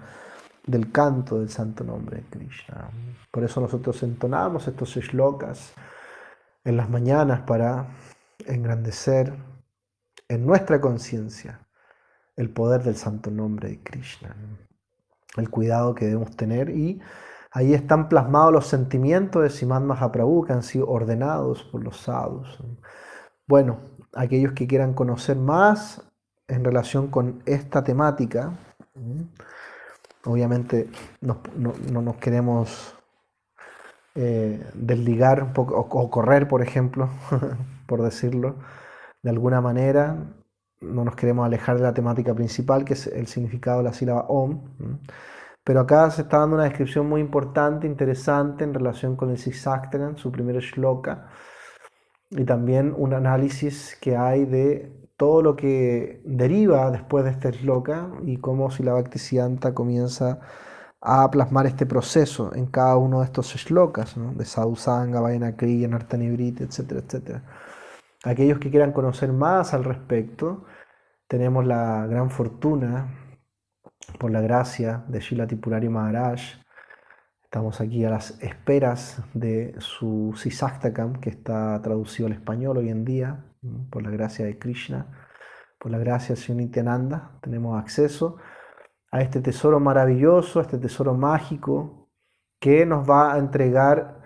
del 0.66 0.92
canto 0.92 1.40
del 1.40 1.50
santo 1.50 1.86
nombre 1.86 2.18
de 2.18 2.24
Krishna. 2.24 2.90
Por 3.32 3.46
eso 3.46 3.62
nosotros 3.62 4.04
entonamos 4.04 4.68
estos 4.68 4.90
shlokas 4.98 5.72
en 6.64 6.78
las 6.78 6.90
mañanas 6.90 7.42
para 7.42 7.88
engrandecer 8.46 9.34
en 10.28 10.46
nuestra 10.46 10.82
conciencia 10.82 11.68
el 12.36 12.50
poder 12.50 12.84
del 12.84 12.96
santo 12.96 13.32
nombre 13.32 13.70
de 13.70 13.84
Krishna, 13.84 14.36
el 15.38 15.50
cuidado 15.50 15.96
que 15.96 16.06
debemos 16.06 16.36
tener. 16.36 16.70
Y 16.70 17.02
ahí 17.52 17.74
están 17.74 18.10
plasmados 18.10 18.54
los 18.54 18.68
sentimientos 18.68 19.42
de 19.42 19.50
Simad 19.50 19.82
Mahaprabhu 19.82 20.46
que 20.46 20.54
han 20.54 20.64
sido 20.64 20.88
ordenados 20.88 21.64
por 21.64 21.84
los 21.84 21.98
sadhus. 21.98 22.60
Bueno, 23.48 23.80
aquellos 24.14 24.54
que 24.54 24.68
quieran 24.68 24.94
conocer 24.94 25.38
más 25.38 26.02
en 26.48 26.64
relación 26.64 27.08
con 27.08 27.42
esta 27.46 27.84
temática, 27.84 28.54
obviamente 30.26 30.90
no, 31.22 31.42
no 31.56 32.02
nos 32.02 32.18
queremos 32.18 32.97
eh, 34.20 34.60
desligar 34.74 35.54
o, 35.56 36.10
correr, 36.10 36.48
por 36.48 36.64
ejemplo, 36.64 37.10
por 37.88 38.02
decirlo, 38.02 38.56
de 39.22 39.30
alguna 39.30 39.62
manera. 39.62 40.34
No 40.82 41.06
nos 41.06 41.16
queremos 41.16 41.46
alejar 41.46 41.78
de 41.78 41.84
la 41.84 41.94
temática 41.94 42.34
principal, 42.34 42.84
que 42.84 42.94
es 42.94 43.06
el 43.08 43.28
significado 43.28 43.80
de 43.80 43.84
la 43.84 43.94
sílaba 43.94 44.22
Om. 44.28 44.60
Pero 45.64 45.82
acá 45.82 46.10
se 46.10 46.24
está 46.24 46.40
dando 46.40 46.56
una 46.56 46.66
descripción 46.66 47.08
muy 47.08 47.22
importante, 47.22 47.86
interesante 47.86 48.64
en 48.64 48.74
relación 48.74 49.16
con 49.16 49.30
el 49.30 49.38
Sisaktagan, 49.38 50.18
su 50.18 50.32
primer 50.32 50.58
shloka, 50.62 51.28
y 52.32 52.44
también 52.44 52.96
un 52.98 53.14
análisis 53.14 53.98
que 54.02 54.18
hay 54.18 54.46
de 54.46 54.92
todo 55.16 55.44
lo 55.44 55.56
que 55.56 56.22
deriva 56.26 56.90
después 56.90 57.24
de 57.24 57.32
este 57.32 57.52
shloka 57.52 58.10
y 58.24 58.38
cómo 58.38 58.72
si 58.72 58.82
la 58.82 58.94
Bhaktisiddhanta 58.94 59.76
comienza 59.76 60.40
a 61.10 61.32
plasmar 61.32 61.66
este 61.66 61.86
proceso 61.86 62.54
en 62.54 62.66
cada 62.66 62.98
uno 62.98 63.20
de 63.20 63.26
estos 63.26 63.56
shlokas, 63.56 64.18
¿no? 64.18 64.34
de 64.34 64.44
Sadhusanga, 64.44 65.22
Vayana 65.22 65.56
Kriya, 65.56 65.88
Nartanibriti, 65.88 66.64
etcétera, 66.64 67.00
etcétera. 67.00 67.44
Aquellos 68.26 68.60
que 68.60 68.70
quieran 68.70 68.92
conocer 68.92 69.32
más 69.32 69.74
al 69.74 69.86
respecto, 69.86 70.66
tenemos 71.30 71.66
la 71.66 72.06
gran 72.08 72.30
fortuna, 72.30 73.08
por 74.20 74.32
la 74.32 74.42
gracia 74.42 75.06
de 75.08 75.22
Shila 75.22 75.48
Tipurari 75.48 75.88
Maharaj, 75.88 76.42
estamos 77.44 77.80
aquí 77.80 78.04
a 78.04 78.10
las 78.10 78.42
esperas 78.44 79.22
de 79.34 79.76
su 79.80 80.34
Sisaktakam, 80.36 81.22
que 81.22 81.30
está 81.30 81.82
traducido 81.82 82.28
al 82.28 82.34
español 82.34 82.80
hoy 82.80 82.90
en 82.90 83.06
día, 83.06 83.46
por 83.92 84.04
la 84.04 84.10
gracia 84.10 84.46
de 84.46 84.60
Krishna, 84.60 85.08
por 85.80 85.90
la 85.90 86.00
gracia 86.00 86.36
de 86.36 86.54
Nityananda, 86.54 87.32
tenemos 87.42 87.80
acceso 87.80 88.38
a 89.12 89.22
este 89.22 89.42
tesoro 89.42 89.80
maravilloso, 89.80 90.60
a 90.60 90.64
este 90.64 90.78
tesoro 90.78 91.14
mágico 91.14 92.10
que 92.60 92.86
nos 92.86 93.10
va 93.10 93.34
a 93.34 93.38
entregar 93.38 94.22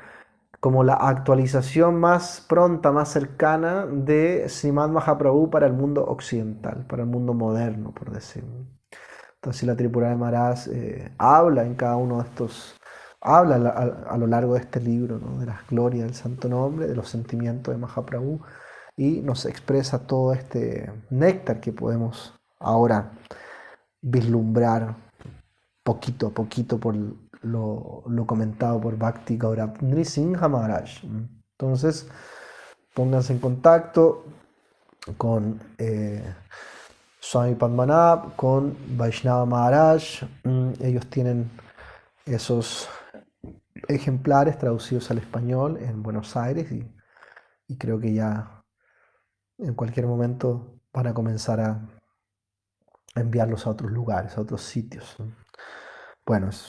como 0.59 0.83
la 0.83 0.93
actualización 0.93 1.99
más 1.99 2.45
pronta, 2.47 2.91
más 2.91 3.09
cercana 3.09 3.85
de 3.87 4.47
Srimad 4.47 4.89
Mahaprabhu 4.89 5.49
para 5.49 5.65
el 5.65 5.73
mundo 5.73 6.05
occidental, 6.05 6.85
para 6.87 7.03
el 7.03 7.09
mundo 7.09 7.33
moderno, 7.33 7.91
por 7.93 8.11
decirlo. 8.11 8.67
Entonces 9.35 9.63
la 9.63 9.75
Tripura 9.75 10.09
de 10.09 10.15
Maharaj 10.15 10.67
eh, 10.71 11.11
habla 11.17 11.63
en 11.65 11.73
cada 11.75 11.95
uno 11.95 12.21
de 12.21 12.29
estos 12.29 12.75
habla 13.21 13.55
a, 14.07 14.17
lo 14.17 14.27
largo 14.27 14.55
de 14.55 14.61
este 14.61 14.79
libro 14.79 15.19
de 15.19 15.45
las 15.45 15.67
glorias 15.67 16.05
del 16.05 16.15
santo 16.15 16.49
nombre, 16.49 16.87
de 16.87 16.95
los 16.95 17.09
sentimientos 17.09 17.73
de 17.73 17.79
Mahaprabhu 17.79 18.41
y 18.97 19.21
nos 19.21 19.45
expresa 19.45 20.07
todo 20.07 20.33
este 20.33 20.91
néctar 21.09 21.59
que 21.59 21.71
podemos 21.71 22.33
ahora 22.59 23.11
vislumbrar 24.01 24.95
poquito 25.83 26.27
a 26.27 26.29
poquito 26.31 26.79
por 26.79 26.95
lo, 27.41 28.03
comentado 28.25 28.79
por 28.79 28.97
Bhakti 28.97 29.37
Gaurav 29.37 29.77
Singha 30.03 30.47
Maharaj. 30.47 31.03
Entonces, 31.57 32.07
pónganse 32.93 33.33
en 33.33 33.39
contacto 33.39 34.25
con 35.17 35.59
eh, 35.77 36.23
Swami 37.19 37.55
Padmanabh, 37.55 38.35
con 38.35 38.75
Vaishnava 38.97 39.45
Maharaj. 39.45 40.23
Mm, 40.43 40.71
ellos 40.81 41.07
tienen 41.07 41.49
esos 42.25 42.87
ejemplares 43.87 44.57
traducidos 44.57 45.09
al 45.11 45.17
español 45.17 45.77
en 45.81 46.03
Buenos 46.03 46.37
Aires 46.37 46.71
y, 46.71 46.87
y 47.67 47.77
creo 47.77 47.99
que 47.99 48.13
ya 48.13 48.63
en 49.57 49.73
cualquier 49.73 50.07
momento 50.07 50.79
van 50.93 51.07
a 51.07 51.13
comenzar 51.13 51.59
a 51.59 52.00
enviarlos 53.15 53.67
a 53.67 53.71
otros 53.71 53.91
lugares, 53.91 54.37
a 54.37 54.41
otros 54.41 54.61
sitios. 54.61 55.17
Bueno, 56.25 56.49
es 56.49 56.67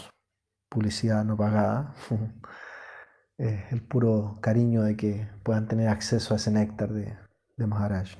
publicidad 0.69 1.25
no 1.25 1.37
pagada. 1.37 1.95
el 3.39 3.83
puro 3.83 4.39
cariño 4.41 4.83
de 4.83 4.97
que 4.97 5.29
puedan 5.43 5.67
tener 5.67 5.89
acceso 5.89 6.35
a 6.35 6.37
ese 6.37 6.51
néctar 6.51 6.93
de, 6.93 7.17
de 7.57 7.67
Maharaj. 7.67 8.17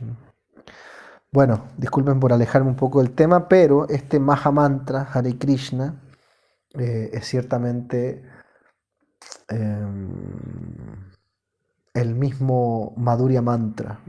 Bueno, 1.31 1.69
disculpen 1.79 2.21
por 2.21 2.33
alejarme 2.33 2.69
un 2.69 2.77
poco 2.77 3.03
del 3.03 3.15
tema, 3.15 3.49
pero 3.49 3.89
este 3.89 4.19
Maha 4.21 4.51
Mantra, 4.51 5.09
Hare 5.13 5.39
Krishna, 5.39 6.03
eh, 6.75 7.11
es 7.13 7.27
ciertamente 7.27 8.23
em, 9.49 11.11
el 11.95 12.15
mismo 12.15 12.95
Madhurya 12.97 13.43
Mantra, 13.43 14.01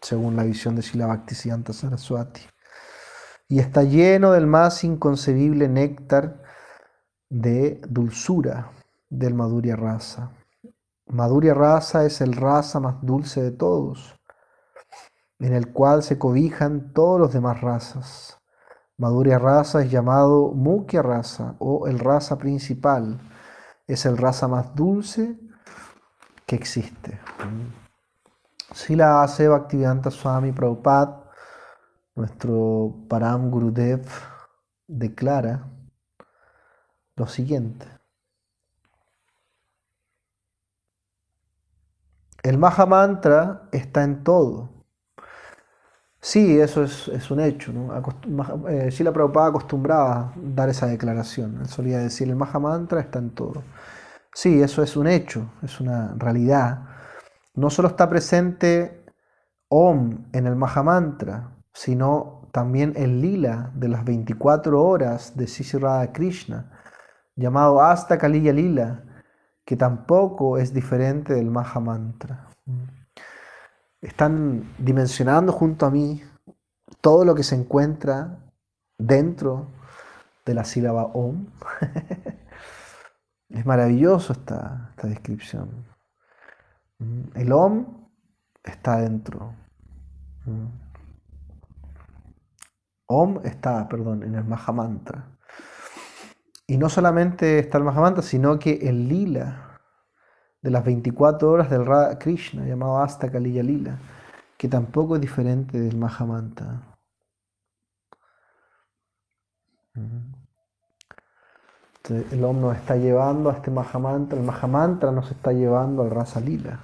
según 0.00 0.36
la 0.36 0.44
visión 0.44 0.76
de 0.76 0.82
Sila 0.82 1.06
Bhaktisiddhanta 1.06 1.72
Saraswati. 1.72 2.42
Y 3.48 3.60
está 3.60 3.82
lleno 3.82 4.32
del 4.32 4.46
más 4.46 4.84
inconcebible 4.84 5.68
néctar 5.68 6.42
de 7.30 7.80
dulzura 7.88 8.70
del 9.08 9.34
Madhurya 9.34 9.76
Rasa. 9.76 10.32
Madhurya 11.06 11.54
Rasa 11.54 12.04
es 12.04 12.20
el 12.20 12.34
rasa 12.34 12.80
más 12.80 12.96
dulce 13.00 13.42
de 13.42 13.52
todos 13.52 14.18
en 15.38 15.52
el 15.54 15.72
cual 15.72 16.02
se 16.02 16.18
cobijan 16.18 16.92
todos 16.92 17.20
los 17.20 17.32
demás 17.32 17.60
razas. 17.60 18.38
Madhurya 18.96 19.38
Rasa 19.38 19.82
es 19.82 19.90
llamado 19.90 20.52
Mukhya 20.52 21.02
Rasa 21.02 21.54
o 21.58 21.86
el 21.86 21.98
raza 21.98 22.36
principal. 22.38 23.20
Es 23.86 24.04
el 24.06 24.16
raza 24.16 24.48
más 24.48 24.74
dulce 24.74 25.38
que 26.44 26.56
existe. 26.56 27.20
Sila 28.72 29.22
hace 29.22 29.48
Bhaktivedanta 29.48 30.10
Swami 30.10 30.52
Prabhupada, 30.52 31.17
nuestro 32.18 33.06
Param 33.08 33.50
Gurudev, 33.50 34.06
declara 34.86 35.66
lo 37.16 37.26
siguiente. 37.26 37.86
El 42.42 42.58
Maha 42.58 42.86
Mantra 42.86 43.68
está 43.72 44.04
en 44.04 44.22
todo 44.22 44.78
Sí, 46.20 46.60
eso 46.60 46.82
es, 46.82 47.30
un 47.30 47.40
hecho. 47.40 47.72
¿no? 47.72 48.68
Eh, 48.68 48.90
Sila 48.90 49.12
Prabhupada 49.12 49.48
acostumbraba 49.48 50.32
dar 50.36 50.68
esa 50.68 50.86
declaración. 50.86 51.58
Él 51.60 51.68
solía 51.68 51.98
decir, 51.98 52.28
el 52.28 52.36
Maha 52.36 52.58
Mantra 52.58 53.00
está 53.00 53.18
en 53.18 53.30
todo. 53.30 53.62
Sí, 54.32 54.60
eso 54.62 54.82
es 54.82 54.96
un 54.96 55.06
hecho, 55.06 55.52
es 55.62 55.80
una 55.80 56.14
realidad. 56.16 56.80
No 57.54 57.70
solo 57.70 57.88
está 57.88 58.08
presente 58.08 59.04
Om 59.68 60.26
en 60.32 60.46
el 60.46 60.56
Maha 60.56 60.82
Mantra, 60.82 61.50
sino 61.72 62.48
también 62.52 62.94
el 62.96 63.20
lila 63.20 63.70
de 63.74 63.88
las 63.88 64.04
24 64.04 64.82
horas 64.82 65.36
de 65.36 65.46
Sisi 65.46 65.78
Krishna, 66.12 66.72
llamado 67.36 67.80
Hasta 67.80 68.18
Kaliya 68.18 68.52
Lila, 68.52 69.04
que 69.64 69.76
tampoco 69.76 70.58
es 70.58 70.72
diferente 70.72 71.34
del 71.34 71.50
Maha 71.50 71.80
Mantra 71.80 72.48
están 74.00 74.74
dimensionando 74.78 75.52
junto 75.52 75.86
a 75.86 75.90
mí 75.90 76.22
todo 77.00 77.24
lo 77.24 77.34
que 77.34 77.42
se 77.42 77.54
encuentra 77.54 78.38
dentro 78.96 79.68
de 80.44 80.54
la 80.54 80.64
sílaba 80.64 81.04
OM. 81.04 81.46
es 83.48 83.66
maravilloso 83.66 84.32
esta, 84.32 84.88
esta, 84.90 85.08
descripción. 85.08 85.86
El 87.34 87.52
OM 87.52 88.08
está 88.64 88.98
dentro. 88.98 89.54
OM 93.08 93.40
está, 93.44 93.88
perdón, 93.88 94.22
en 94.22 94.34
el 94.34 94.44
Mahamantra. 94.44 95.24
Y 96.66 96.76
no 96.76 96.88
solamente 96.88 97.58
está 97.58 97.78
el 97.78 97.84
Mahamantra, 97.84 98.22
sino 98.22 98.58
que 98.58 98.88
el 98.88 99.08
lila 99.08 99.80
de 100.60 100.70
las 100.70 100.84
24 100.84 101.50
horas 101.50 101.70
del 101.70 101.86
Radha 101.86 102.18
Krishna, 102.18 102.66
llamado 102.66 102.98
Asta 102.98 103.30
Kaliya 103.30 103.62
Lila, 103.62 103.98
que 104.58 104.68
tampoco 104.68 105.16
es 105.16 105.20
diferente 105.22 105.80
del 105.80 105.96
Mahamanta. 105.96 106.82
el 112.08 112.42
Om 112.42 112.60
nos 112.60 112.76
está 112.76 112.96
llevando 112.96 113.50
a 113.50 113.54
este 113.54 113.70
Mahamantra, 113.70 114.38
el 114.38 114.44
Mahamantra 114.44 115.12
nos 115.12 115.30
está 115.30 115.52
llevando 115.52 116.02
al 116.02 116.10
Rasa 116.10 116.40
Lila. 116.40 116.80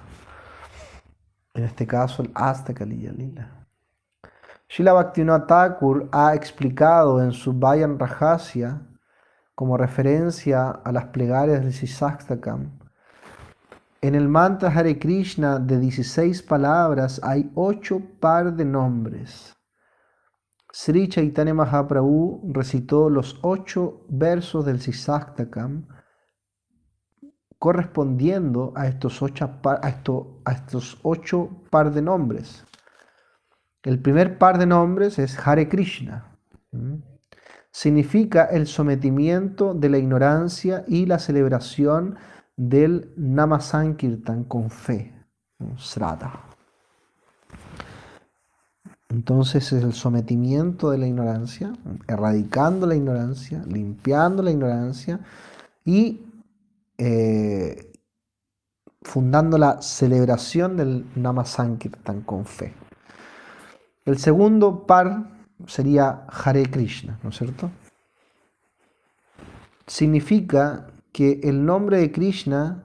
En 1.55 1.65
este 1.65 1.87
caso, 1.87 2.23
el 2.23 2.31
Asta 2.35 2.75
Kaliya 2.75 3.13
Lila. 3.13 3.64
Shila 4.77 4.93
Bhaktivinoda 4.93 5.47
Thakur 5.47 6.09
ha 6.11 6.35
explicado 6.35 7.23
en 7.23 7.31
su 7.31 7.53
Vayan 7.53 7.97
Rajasya, 7.97 8.83
como 9.55 9.77
referencia 9.77 10.69
a 10.69 10.91
las 10.91 11.05
plegarias 11.13 11.63
del 11.63 11.73
Sisaktakam, 11.73 12.81
en 14.01 14.17
el 14.17 14.29
mantra 14.29 14.71
Hare 14.71 14.99
Krishna 14.99 15.61
de 15.61 15.79
16 15.79 16.43
palabras 16.43 17.21
hay 17.23 17.53
8 17.55 18.03
par 18.19 18.53
de 18.53 18.65
nombres. 18.65 19.55
Sri 20.73 21.09
Chaitanya 21.09 21.55
Mahaprabhu 21.55 22.51
recitó 22.53 23.09
los 23.09 23.39
8 23.43 24.07
versos 24.09 24.65
del 24.65 24.81
Sisaktakam 24.81 25.87
correspondiendo 27.61 28.73
a 28.75 28.89
estos 28.89 29.23
8 29.23 29.63
par, 29.63 29.81
a 29.85 30.51
estos 30.51 30.99
ocho 31.05 31.63
par 31.71 31.93
de 31.93 32.03
nombres. 32.03 32.67
El 33.85 33.99
primer 34.01 34.39
par 34.39 34.59
de 34.59 34.67
nombres 34.67 35.19
es 35.19 35.39
Hare 35.39 35.69
Krishna. 35.69 36.25
Significa 37.71 38.45
el 38.47 38.67
sometimiento 38.67 39.75
de 39.75 39.91
la 39.91 39.99
ignorancia 39.99 40.85
y 40.89 41.05
la 41.05 41.19
celebración 41.19 42.17
del 42.57 43.13
Namasankirtan 43.17 44.45
con 44.45 44.71
fe, 44.71 45.13
Srata. 45.77 46.41
Entonces 49.11 49.71
es 49.73 49.85
el 49.85 49.93
sometimiento 49.93 50.91
de 50.91 50.99
la 50.99 51.07
ignorancia, 51.07 51.73
erradicando 52.09 52.87
la 52.87 52.97
ignorancia, 52.97 53.63
limpiando 53.67 54.43
la 54.43 54.51
ignorancia 54.51 55.21
y 55.85 56.25
eh, 56.97 57.93
fundando 59.03 59.59
la 59.59 59.83
celebración 59.83 60.77
del 60.77 61.05
Namasankirtan 61.17 62.23
con 62.23 62.47
fe. 62.47 62.73
El 64.05 64.19
segundo 64.19 64.87
par 64.87 65.31
sería 65.67 66.27
Hare 66.29 66.71
Krishna, 66.71 67.19
¿no 67.23 67.31
es 67.31 67.39
cierto? 67.39 67.71
Significa 69.87 70.89
que 71.11 71.41
el 71.43 71.65
nombre 71.65 71.99
de 71.99 72.13
Krishna, 72.13 72.85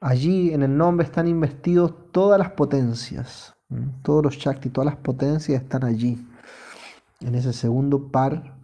allí 0.00 0.52
en 0.52 0.62
el 0.62 0.76
nombre 0.76 1.06
están 1.06 1.28
investidos 1.28 1.94
todas 2.12 2.38
las 2.38 2.50
potencias, 2.50 3.54
todos 4.02 4.22
los 4.22 4.36
Shakti, 4.36 4.68
todas 4.68 4.92
las 4.92 4.96
potencias 4.96 5.62
están 5.62 5.84
allí, 5.84 6.26
en 7.20 7.34
ese 7.34 7.54
segundo 7.54 8.08
par 8.08 8.54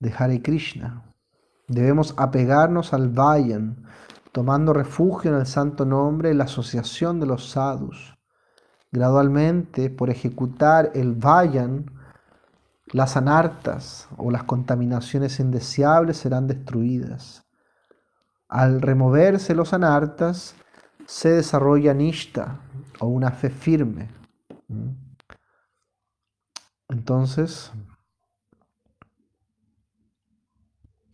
de 0.00 0.12
Hare 0.12 0.42
Krishna. 0.42 1.02
Debemos 1.66 2.14
apegarnos 2.18 2.92
al 2.92 3.08
Vayan, 3.08 3.86
tomando 4.32 4.74
refugio 4.74 5.30
en 5.30 5.38
el 5.38 5.46
santo 5.46 5.86
nombre 5.86 6.34
la 6.34 6.44
asociación 6.44 7.20
de 7.20 7.26
los 7.26 7.50
sadhus. 7.50 8.18
Gradualmente, 8.92 9.88
por 9.88 10.10
ejecutar 10.10 10.92
el 10.94 11.14
Vayan, 11.14 11.90
las 12.88 13.16
anartas 13.16 14.06
o 14.18 14.30
las 14.30 14.44
contaminaciones 14.44 15.40
indeseables 15.40 16.18
serán 16.18 16.46
destruidas. 16.46 17.42
Al 18.48 18.82
removerse 18.82 19.54
los 19.54 19.72
anartas, 19.72 20.54
se 21.06 21.30
desarrolla 21.30 21.94
nishta 21.94 22.60
o 23.00 23.06
una 23.06 23.30
fe 23.30 23.48
firme. 23.48 24.08
Entonces, 26.90 27.72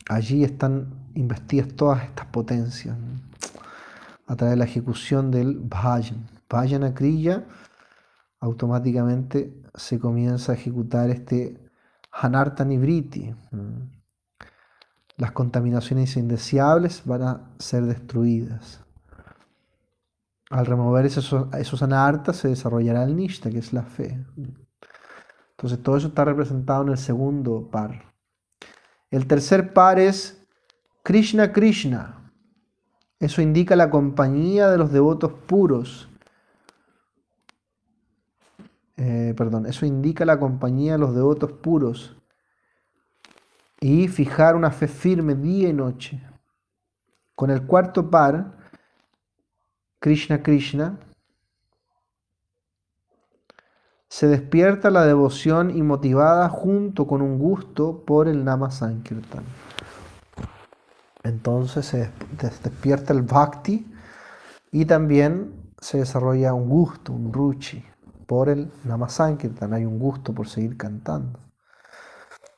allí 0.09 0.43
están 0.43 1.11
investidas 1.15 1.69
todas 1.75 2.03
estas 2.03 2.25
potencias 2.25 2.97
a 4.27 4.35
través 4.35 4.51
de 4.51 4.57
la 4.57 4.65
ejecución 4.65 5.31
del 5.31 5.57
Bhajan. 5.57 6.27
Bhajana 6.49 6.93
Kriya, 6.93 7.45
automáticamente 8.39 9.53
se 9.75 9.99
comienza 9.99 10.51
a 10.51 10.55
ejecutar 10.55 11.09
este 11.09 11.59
Hanarta 12.11 12.65
Nibriti. 12.65 13.33
Las 15.17 15.31
contaminaciones 15.31 16.15
indeseables 16.17 17.03
van 17.05 17.21
a 17.23 17.51
ser 17.59 17.85
destruidas. 17.85 18.83
Al 20.49 20.65
remover 20.65 21.05
esos, 21.05 21.35
esos 21.57 21.83
anartas 21.83 22.37
se 22.37 22.47
desarrollará 22.47 23.03
el 23.03 23.15
nishta, 23.15 23.49
que 23.49 23.59
es 23.59 23.73
la 23.73 23.83
fe. 23.83 24.25
Entonces 25.51 25.83
todo 25.83 25.97
eso 25.97 26.07
está 26.07 26.25
representado 26.25 26.83
en 26.83 26.89
el 26.89 26.97
segundo 26.97 27.69
par. 27.69 28.13
El 29.11 29.27
tercer 29.27 29.73
par 29.73 29.99
es 29.99 30.47
Krishna 31.03 31.51
Krishna. 31.51 32.31
Eso 33.19 33.41
indica 33.41 33.75
la 33.75 33.89
compañía 33.89 34.69
de 34.69 34.77
los 34.77 34.91
devotos 34.91 35.33
puros. 35.47 36.08
Eh, 38.99 39.33
perdón, 39.37 39.65
eso 39.65 39.85
indica 39.85 40.25
la 40.25 40.37
compañía 40.37 40.93
de 40.93 40.97
los 40.97 41.15
devotos 41.15 41.53
puros. 41.53 42.17
Y 43.79 44.09
fijar 44.09 44.57
una 44.57 44.71
fe 44.71 44.89
firme 44.89 45.35
día 45.35 45.69
y 45.69 45.73
noche. 45.73 46.21
Con 47.33 47.49
el 47.49 47.65
cuarto 47.65 48.09
par, 48.09 48.57
Krishna 49.99 50.43
Krishna, 50.43 50.99
se 54.09 54.27
despierta 54.27 54.89
la 54.89 55.05
devoción 55.05 55.69
y 55.69 55.81
motivada 55.81 56.49
junto 56.49 57.07
con 57.07 57.21
un 57.21 57.39
gusto 57.39 58.03
por 58.05 58.27
el 58.27 58.43
Nama 58.43 58.69
Sankirtan. 58.69 59.45
Entonces 61.23 61.85
se 61.85 62.11
despierta 62.41 63.13
el 63.13 63.21
bhakti 63.21 63.89
y 64.71 64.83
también 64.83 65.71
se 65.79 65.99
desarrolla 65.99 66.53
un 66.53 66.67
gusto, 66.67 67.13
un 67.13 67.31
ruchi 67.31 67.85
por 68.29 68.47
el 68.47 68.71
Nama 68.83 69.09
Sankirtan. 69.09 69.73
Hay 69.73 69.85
un 69.85 69.97
gusto 69.97 70.35
por 70.35 70.47
seguir 70.47 70.77
cantando. 70.77 71.39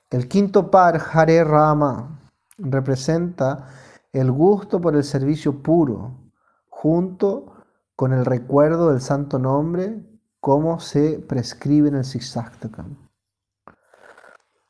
El 0.10 0.28
quinto 0.28 0.70
par, 0.70 1.02
Hare 1.14 1.46
Rama, 1.46 2.20
representa 2.58 3.70
el 4.12 4.34
gusto 4.34 4.82
por 4.82 4.98
el 4.98 5.06
servicio 5.06 5.64
puro, 5.64 6.34
junto 6.68 7.54
con 7.96 8.12
el 8.12 8.26
recuerdo 8.26 8.92
del 8.92 9.00
santo 9.00 9.40
nombre 9.40 10.06
como 10.42 10.82
se 10.82 11.20
prescribe 11.20 11.88
en 11.88 11.96
el 11.96 12.04
Siksaktakam. 12.04 12.98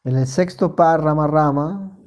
En 0.04 0.16
el 0.16 0.28
sexto 0.28 0.76
par 0.76 1.04
Rama 1.04 1.26
Rama, 1.26 1.98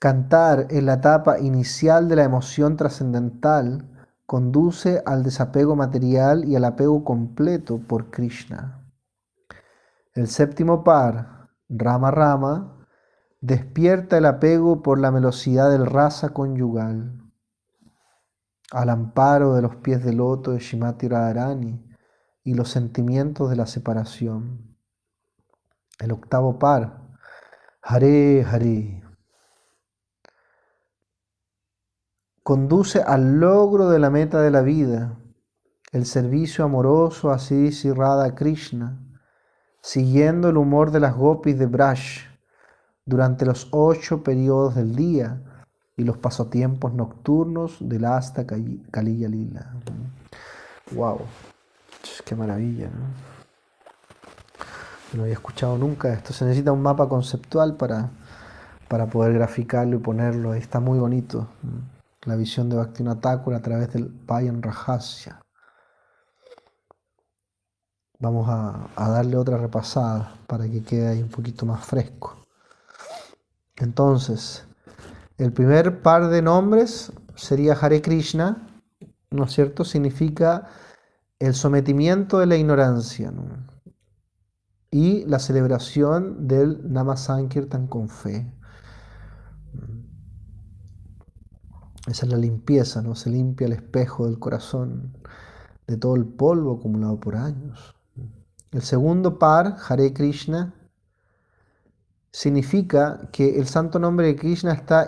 cantar 0.00 0.66
en 0.70 0.86
la 0.86 0.94
etapa 0.94 1.38
inicial 1.38 2.08
de 2.08 2.16
la 2.16 2.24
emoción 2.24 2.76
trascendental 2.76 3.91
conduce 4.26 5.02
al 5.04 5.22
desapego 5.22 5.76
material 5.76 6.44
y 6.44 6.56
al 6.56 6.64
apego 6.64 7.04
completo 7.04 7.78
por 7.78 8.10
Krishna. 8.10 8.86
El 10.14 10.28
séptimo 10.28 10.84
par, 10.84 11.50
Rama 11.68 12.10
Rama, 12.10 12.86
despierta 13.40 14.18
el 14.18 14.26
apego 14.26 14.82
por 14.82 14.98
la 14.98 15.10
velocidad 15.10 15.70
del 15.70 15.86
rasa 15.86 16.30
conyugal 16.30 17.22
al 18.72 18.88
amparo 18.88 19.54
de 19.54 19.62
los 19.62 19.76
pies 19.76 20.02
del 20.02 20.16
loto 20.16 20.52
de 20.52 20.58
Shimati 20.58 21.06
Radharani 21.06 21.84
y 22.42 22.54
los 22.54 22.70
sentimientos 22.70 23.50
de 23.50 23.56
la 23.56 23.66
separación. 23.66 24.76
El 25.98 26.12
octavo 26.12 26.58
par, 26.58 27.02
Hare 27.82 28.44
Hare, 28.44 29.04
conduce 32.42 33.02
al 33.02 33.40
logro 33.40 33.88
de 33.88 33.98
la 33.98 34.10
meta 34.10 34.40
de 34.40 34.50
la 34.50 34.62
vida, 34.62 35.16
el 35.92 36.06
servicio 36.06 36.64
amoroso 36.64 37.30
a 37.30 37.38
Sri 37.38 37.70
Radha 37.92 38.34
Krishna, 38.34 38.98
siguiendo 39.80 40.48
el 40.48 40.56
humor 40.56 40.90
de 40.90 41.00
las 41.00 41.14
gopis 41.14 41.58
de 41.58 41.66
Brash 41.66 42.22
durante 43.04 43.44
los 43.44 43.68
ocho 43.72 44.22
periodos 44.22 44.74
del 44.74 44.94
día 44.94 45.42
y 45.96 46.04
los 46.04 46.16
pasatiempos 46.16 46.94
nocturnos 46.94 47.76
del 47.80 48.04
Asta 48.04 48.46
Kaliya 48.46 49.28
Lila. 49.28 49.74
¡Wow! 50.92 51.20
¡Qué 52.24 52.34
maravilla! 52.34 52.86
¿no? 52.86 53.32
no 55.16 55.22
había 55.22 55.34
escuchado 55.34 55.76
nunca 55.76 56.12
esto. 56.12 56.32
Se 56.32 56.44
necesita 56.44 56.72
un 56.72 56.82
mapa 56.82 57.08
conceptual 57.08 57.76
para, 57.76 58.10
para 58.88 59.06
poder 59.06 59.34
graficarlo 59.34 59.96
y 59.96 60.00
ponerlo. 60.00 60.54
está 60.54 60.80
muy 60.80 60.98
bonito. 60.98 61.48
La 62.24 62.36
visión 62.36 62.68
de 62.68 62.76
Bhaktivinoda 62.76 63.20
Thakur 63.20 63.54
a 63.54 63.62
través 63.62 63.92
del 63.92 64.08
Bayan 64.08 64.62
Rajasya. 64.62 65.40
Vamos 68.20 68.46
a, 68.48 68.88
darle 68.96 69.36
otra 69.36 69.58
repasada 69.58 70.36
para 70.46 70.68
que 70.68 70.84
quede 70.84 71.08
ahí 71.08 71.22
un 71.22 71.28
poquito 71.28 71.66
más 71.66 71.84
fresco. 71.84 72.46
Entonces, 73.74 74.64
el 75.38 75.52
primer 75.52 76.02
par 76.02 76.28
de 76.28 76.40
nombres 76.40 77.12
sería 77.34 77.72
Hare 77.72 78.00
Krishna, 78.00 78.68
¿no 79.30 79.44
es 79.44 79.52
cierto? 79.52 79.84
Significa 79.84 80.68
el 81.40 81.54
sometimiento 81.54 82.38
de 82.38 82.46
la 82.46 82.54
ignorancia 82.54 83.32
y 84.92 85.24
la 85.24 85.40
celebración 85.40 86.46
del 86.46 86.92
Nama 86.92 87.16
Sankirtan 87.16 87.88
con 87.88 88.08
fe. 88.08 88.52
Esa 92.06 92.26
es 92.26 92.32
la 92.32 92.38
limpieza, 92.38 93.00
¿no? 93.00 93.14
Se 93.14 93.30
limpia 93.30 93.66
el 93.66 93.74
espejo 93.74 94.26
del 94.26 94.38
corazón 94.38 95.16
de 95.86 95.96
todo 95.96 96.16
el 96.16 96.24
polvo 96.24 96.76
acumulado 96.76 97.20
por 97.20 97.36
años. 97.36 97.94
El 98.72 98.82
segundo 98.82 99.38
par, 99.38 99.76
Hare 99.88 100.12
Krishna, 100.12 100.74
significa 102.32 103.28
que 103.30 103.58
el 103.58 103.66
santo 103.66 103.98
nombre 103.98 104.26
de 104.26 104.36
Krishna 104.36 104.72
está 104.72 105.06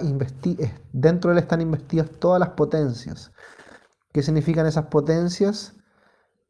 dentro 0.92 1.30
de 1.30 1.38
él 1.38 1.42
están 1.42 1.62
investidas 1.62 2.10
todas 2.18 2.38
las 2.38 2.50
potencias. 2.50 3.32
¿Qué 4.12 4.22
significan 4.22 4.66
esas 4.66 4.86
potencias? 4.86 5.74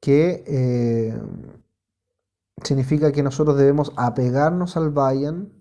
Que 0.00 0.44
eh, 0.46 1.18
significa 2.62 3.12
que 3.12 3.22
nosotros 3.22 3.56
debemos 3.56 3.92
apegarnos 3.96 4.76
al 4.76 4.90
Vayan, 4.90 5.52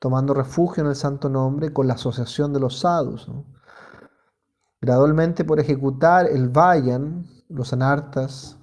tomando 0.00 0.34
refugio 0.34 0.82
en 0.82 0.88
el 0.88 0.96
santo 0.96 1.28
nombre 1.28 1.72
con 1.72 1.86
la 1.86 1.94
asociación 1.94 2.52
de 2.52 2.60
los 2.60 2.80
sadhus. 2.80 3.30
Gradualmente 4.80 5.44
por 5.44 5.58
ejecutar 5.58 6.26
el 6.26 6.48
Vayan, 6.48 7.26
los 7.48 7.72
anartas, 7.72 8.58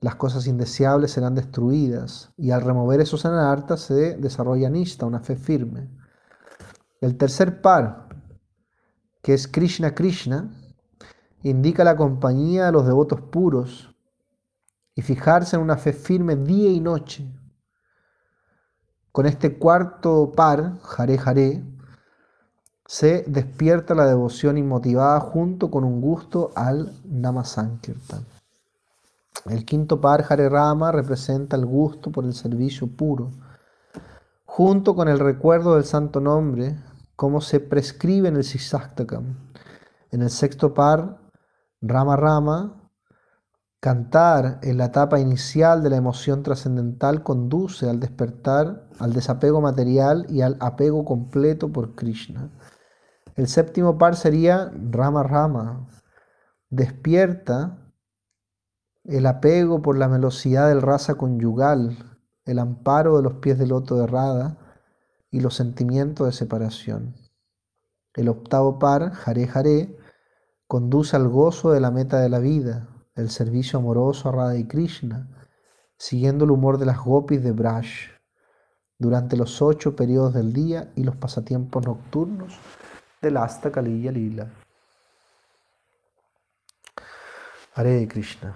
las 0.00 0.14
cosas 0.16 0.46
indeseables 0.46 1.12
serán 1.12 1.34
destruidas 1.34 2.32
y 2.36 2.50
al 2.50 2.62
remover 2.62 3.00
esos 3.00 3.24
anartas 3.24 3.80
se 3.80 4.16
desarrolla 4.16 4.68
nista, 4.68 5.06
una 5.06 5.20
fe 5.20 5.36
firme. 5.36 5.88
El 7.00 7.16
tercer 7.16 7.60
par, 7.62 8.08
que 9.22 9.34
es 9.34 9.48
Krishna 9.48 9.94
Krishna, 9.94 10.50
indica 11.42 11.82
la 11.82 11.96
compañía 11.96 12.66
de 12.66 12.72
los 12.72 12.86
devotos 12.86 13.20
puros 13.22 13.94
y 14.94 15.02
fijarse 15.02 15.56
en 15.56 15.62
una 15.62 15.76
fe 15.76 15.92
firme 15.92 16.36
día 16.36 16.70
y 16.70 16.80
noche. 16.80 17.26
Con 19.12 19.26
este 19.26 19.58
cuarto 19.58 20.32
par, 20.32 20.74
Hare 20.96 21.18
Hare, 21.24 21.77
se 22.88 23.22
despierta 23.26 23.94
la 23.94 24.06
devoción 24.06 24.56
inmotivada 24.56 25.20
junto 25.20 25.70
con 25.70 25.84
un 25.84 26.00
gusto 26.00 26.52
al 26.54 26.94
Namasankirtan. 27.04 28.24
El 29.44 29.66
quinto 29.66 30.00
par 30.00 30.24
Hare 30.26 30.48
Rama 30.48 30.90
representa 30.90 31.54
el 31.54 31.66
gusto 31.66 32.10
por 32.10 32.24
el 32.24 32.32
servicio 32.32 32.86
puro, 32.86 33.30
junto 34.46 34.94
con 34.94 35.08
el 35.08 35.18
recuerdo 35.18 35.74
del 35.74 35.84
santo 35.84 36.18
nombre, 36.18 36.76
como 37.14 37.42
se 37.42 37.60
prescribe 37.60 38.28
en 38.28 38.36
el 38.36 38.44
Sisaktakam. 38.44 39.36
En 40.10 40.22
el 40.22 40.30
sexto 40.30 40.72
par, 40.72 41.18
Rama 41.82 42.16
Rama, 42.16 42.90
cantar 43.80 44.60
en 44.62 44.78
la 44.78 44.86
etapa 44.86 45.20
inicial 45.20 45.82
de 45.82 45.90
la 45.90 45.96
emoción 45.96 46.42
trascendental 46.42 47.22
conduce 47.22 47.90
al 47.90 48.00
despertar, 48.00 48.88
al 48.98 49.12
desapego 49.12 49.60
material 49.60 50.24
y 50.30 50.40
al 50.40 50.56
apego 50.58 51.04
completo 51.04 51.68
por 51.68 51.94
Krishna. 51.94 52.50
El 53.38 53.46
séptimo 53.46 53.98
par 53.98 54.16
sería 54.16 54.72
Rama 54.90 55.22
Rama, 55.22 55.86
despierta 56.70 57.78
el 59.04 59.26
apego 59.26 59.80
por 59.80 59.96
la 59.96 60.08
velocidad 60.08 60.68
del 60.68 60.82
raza 60.82 61.14
conyugal, 61.14 62.18
el 62.46 62.58
amparo 62.58 63.16
de 63.16 63.22
los 63.22 63.34
pies 63.34 63.56
del 63.56 63.68
loto 63.68 63.96
de 63.96 64.08
Rada 64.08 64.58
y 65.30 65.38
los 65.38 65.54
sentimientos 65.54 66.26
de 66.26 66.32
separación. 66.32 67.14
El 68.14 68.28
octavo 68.28 68.80
par, 68.80 69.12
Hare 69.24 69.48
Hare, 69.54 69.96
conduce 70.66 71.14
al 71.14 71.28
gozo 71.28 71.70
de 71.70 71.78
la 71.78 71.92
meta 71.92 72.18
de 72.18 72.30
la 72.30 72.40
vida, 72.40 72.88
el 73.14 73.30
servicio 73.30 73.78
amoroso 73.78 74.30
a 74.30 74.32
Radha 74.32 74.56
y 74.56 74.66
Krishna, 74.66 75.46
siguiendo 75.96 76.44
el 76.44 76.50
humor 76.50 76.78
de 76.78 76.86
las 76.86 76.98
gopis 76.98 77.40
de 77.44 77.52
Brash. 77.52 78.08
durante 78.98 79.36
los 79.36 79.62
ocho 79.62 79.94
periodos 79.94 80.34
del 80.34 80.52
día 80.52 80.90
y 80.96 81.04
los 81.04 81.14
pasatiempos 81.14 81.86
nocturnos 81.86 82.58
del 83.20 83.36
Asta 83.36 83.70
Kaliya 83.70 84.10
Lila. 84.12 84.46
Hare 87.74 88.06
Krishna. 88.06 88.54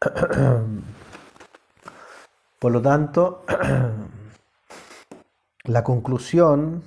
Por 2.58 2.72
lo 2.72 2.82
tanto, 2.82 3.44
la 5.64 5.82
conclusión 5.82 6.84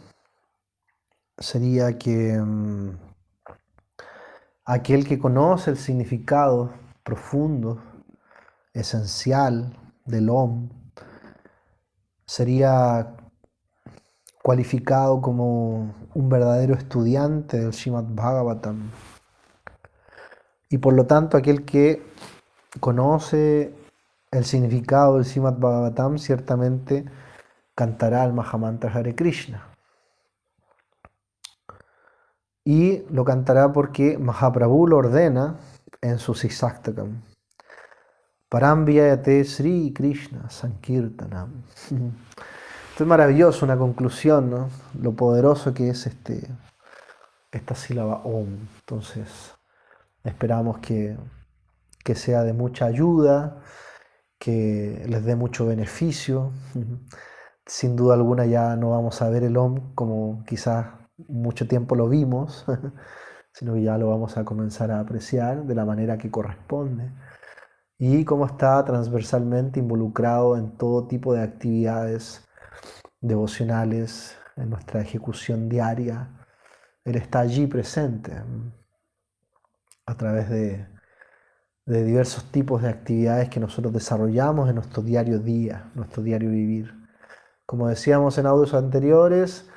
sería 1.37 1.97
que 1.97 2.37
mm, 2.37 2.91
aquel 4.65 5.07
que 5.07 5.19
conoce 5.19 5.71
el 5.71 5.77
significado 5.77 6.73
profundo, 7.03 7.81
esencial 8.73 9.77
del 10.05 10.29
OM, 10.29 10.69
sería 12.25 13.15
cualificado 14.41 15.21
como 15.21 15.95
un 16.13 16.29
verdadero 16.29 16.75
estudiante 16.75 17.59
del 17.59 17.73
Srimad 17.73 18.05
Bhagavatam. 18.07 18.91
Y 20.69 20.77
por 20.77 20.93
lo 20.93 21.05
tanto, 21.05 21.37
aquel 21.37 21.65
que 21.65 22.05
conoce 22.79 23.73
el 24.31 24.45
significado 24.45 25.15
del 25.15 25.25
Srimad 25.25 25.57
Bhagavatam 25.57 26.17
ciertamente 26.17 27.05
cantará 27.73 28.23
el 28.23 28.33
Mahamantra 28.33 28.91
Hare 28.91 29.15
Krishna. 29.15 29.67
Y 32.63 33.03
lo 33.11 33.25
cantará 33.25 33.71
porque 33.71 34.17
Mahaprabhu 34.17 34.87
lo 34.87 34.97
ordena 34.97 35.57
en 36.01 36.17
su 36.17 36.33
Sisaktakam. 36.33 37.21
Paramvyayate 38.49 39.43
Sri 39.43 39.91
Krishna 39.91 40.49
Sankirtanam. 40.49 41.63
Esto 41.71 43.03
es 43.03 43.07
maravilloso, 43.07 43.65
una 43.65 43.77
conclusión. 43.77 44.69
Lo 45.01 45.13
poderoso 45.13 45.73
que 45.73 45.89
es 45.89 46.05
este, 46.05 46.47
esta 47.51 47.73
sílaba 47.73 48.21
Om. 48.23 48.67
Entonces, 48.79 49.55
esperamos 50.23 50.77
que, 50.77 51.17
que 52.03 52.13
sea 52.13 52.43
de 52.43 52.53
mucha 52.53 52.85
ayuda, 52.85 53.63
que 54.37 55.03
les 55.07 55.25
dé 55.25 55.35
mucho 55.35 55.65
beneficio. 55.65 56.51
Sin 57.65 57.95
duda 57.95 58.13
alguna 58.13 58.45
ya 58.45 58.75
no 58.75 58.91
vamos 58.91 59.23
a 59.23 59.29
ver 59.29 59.43
el 59.43 59.57
Om 59.57 59.95
como 59.95 60.43
quizás 60.45 60.85
mucho 61.27 61.67
tiempo 61.67 61.95
lo 61.95 62.07
vimos, 62.09 62.63
sino 63.51 63.73
que 63.73 63.81
ya 63.81 63.97
lo 63.97 64.07
vamos 64.07 64.37
a 64.37 64.45
comenzar 64.45 64.91
a 64.91 64.99
apreciar 64.99 65.63
de 65.63 65.73
la 65.73 65.83
manera 65.83 66.19
que 66.19 66.29
corresponde 66.29 67.11
y 67.97 68.25
cómo 68.25 68.45
está 68.45 68.83
transversalmente 68.83 69.79
involucrado 69.79 70.57
en 70.57 70.77
todo 70.77 71.07
tipo 71.07 71.33
de 71.33 71.41
actividades 71.41 72.45
devocionales, 73.21 74.37
en 74.55 74.69
nuestra 74.69 75.01
ejecución 75.01 75.69
diaria. 75.69 76.29
Él 77.03 77.15
está 77.15 77.39
allí 77.39 77.67
presente 77.67 78.33
mm, 78.33 78.71
a 80.07 80.17
través 80.17 80.49
de, 80.49 80.87
diversos 81.85 82.51
tipos 82.51 82.81
de 82.81 82.89
actividades 82.89 83.49
que 83.49 83.59
nosotros 83.59 83.93
desarrollamos 83.93 84.67
en 84.69 84.75
nuestro 84.75 85.03
diario 85.03 85.39
día, 85.39 85.91
nuestro 85.93 86.23
diario 86.23 86.49
vivir. 86.49 86.93
Como 87.65 87.87
decíamos 87.87 88.37
en 88.37 88.47
audios 88.47 88.73
anteriores, 88.73 89.69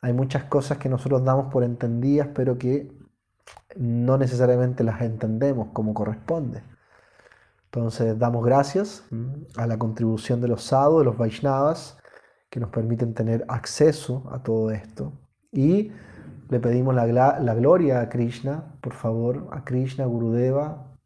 hay 0.00 0.14
muchas 0.14 0.44
cosas 0.44 0.78
que 0.78 0.88
nosotros 0.88 1.22
damos 1.22 1.52
por 1.52 1.62
entendidas, 1.62 2.28
pero 2.34 2.56
que 2.56 2.90
no 3.76 4.16
necesariamente 4.16 4.84
las 4.84 5.02
entendemos 5.02 5.68
como 5.74 5.92
corresponde. 5.92 6.62
Entonces 7.72 8.18
damos 8.18 8.44
gracias 8.44 9.04
a 9.56 9.64
la 9.64 9.78
contribución 9.78 10.40
de 10.40 10.48
los 10.48 10.64
sadhus, 10.64 11.00
de 11.00 11.04
los 11.04 11.16
Vaishnavas, 11.16 11.98
que 12.50 12.58
nos 12.58 12.70
permiten 12.70 13.14
tener 13.14 13.44
acceso 13.46 14.28
a 14.32 14.42
todo 14.42 14.72
esto. 14.72 15.12
Y 15.52 15.92
le 16.48 16.58
pedimos 16.58 16.96
la, 16.96 17.54
gloria 17.54 18.00
a 18.00 18.08
Krishna, 18.08 18.74
por 18.80 18.92
favor, 18.94 19.46
a 19.52 19.64
Krishna, 19.64 20.04
Gurudeva, 20.04 20.96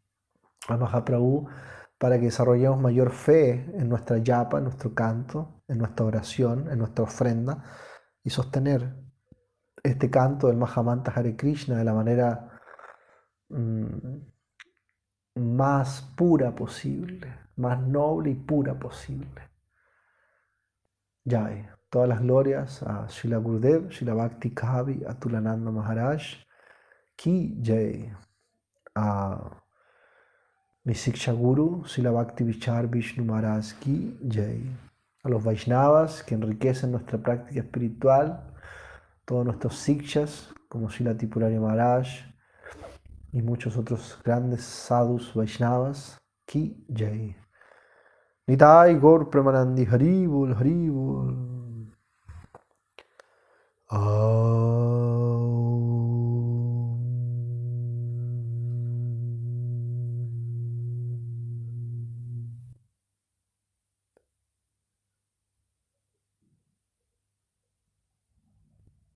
a 0.67 0.77
Mahaprabhu, 0.77 1.47
para 1.99 2.17
que 2.17 2.25
desarrollemos 2.25 2.81
mayor 2.81 3.11
fe 3.11 3.71
en 3.77 3.87
nuestra 3.87 4.17
yapa, 4.17 4.57
en 4.57 4.63
nuestro 4.63 4.95
canto, 4.95 5.61
en 5.67 5.77
nuestra 5.77 6.03
oración, 6.03 6.67
en 6.71 6.79
nuestra 6.79 7.03
ofrenda, 7.03 7.63
y 8.23 8.31
sostener 8.31 8.95
este 9.83 10.09
canto 10.09 10.47
del 10.47 10.57
Mahamanta 10.57 11.11
Hare 11.11 11.35
Krishna 11.35 11.77
de 11.77 11.83
la 11.83 11.93
manera 11.93 12.59
mm, 13.49 14.17
más 15.35 16.01
pura 16.15 16.55
posible, 16.55 17.33
más 17.57 17.79
noble 17.81 18.31
y 18.31 18.35
pura 18.35 18.73
posible. 18.73 19.41
Jai. 21.27 21.69
Todas 21.89 22.09
las 22.09 22.21
glorias 22.21 22.83
a 22.83 23.07
Shila 23.07 23.37
Gurudev, 23.37 23.89
Shila 23.89 24.13
Bhakti 24.13 24.49
Kavi, 24.51 25.03
a 25.07 25.13
Tulananda 25.13 25.71
Maharaj. 25.71 26.35
Ki 27.15 27.57
Jai. 27.61 28.11
A 28.95 29.61
mi 30.83 30.93
Siksha 30.93 31.33
Guru, 31.33 31.85
Shila 31.85 32.11
Bhakti 32.11 32.43
Vichar 32.43 32.87
Vishnu 32.87 33.23
Maharaj. 33.23 33.73
Ki 33.79 34.17
Jai. 34.27 34.61
A 35.23 35.29
los 35.29 35.43
Vaishnavas 35.43 36.21
que 36.23 36.35
enriquecen 36.35 36.91
nuestra 36.91 37.17
práctica 37.17 37.61
espiritual. 37.61 38.53
Todos 39.25 39.45
nuestros 39.45 39.75
Sikshas, 39.77 40.53
como 40.67 40.89
Shila 40.89 41.15
Tipurari 41.15 41.57
Maharaj 41.59 42.34
y 43.35 43.41
muchos 43.41 43.75
otros 43.75 44.17
grandes 44.23 44.63
sadhus 44.63 45.33
Vaishnavas, 45.33 46.17
Ki 46.45 46.85
Jai. 46.87 47.35
Nitai 48.47 48.97
Gaur 48.97 49.29
Premanandi 49.29 49.85
Haribol 49.85 50.55
Haribol. 50.55 51.91
Ah. 53.91 55.24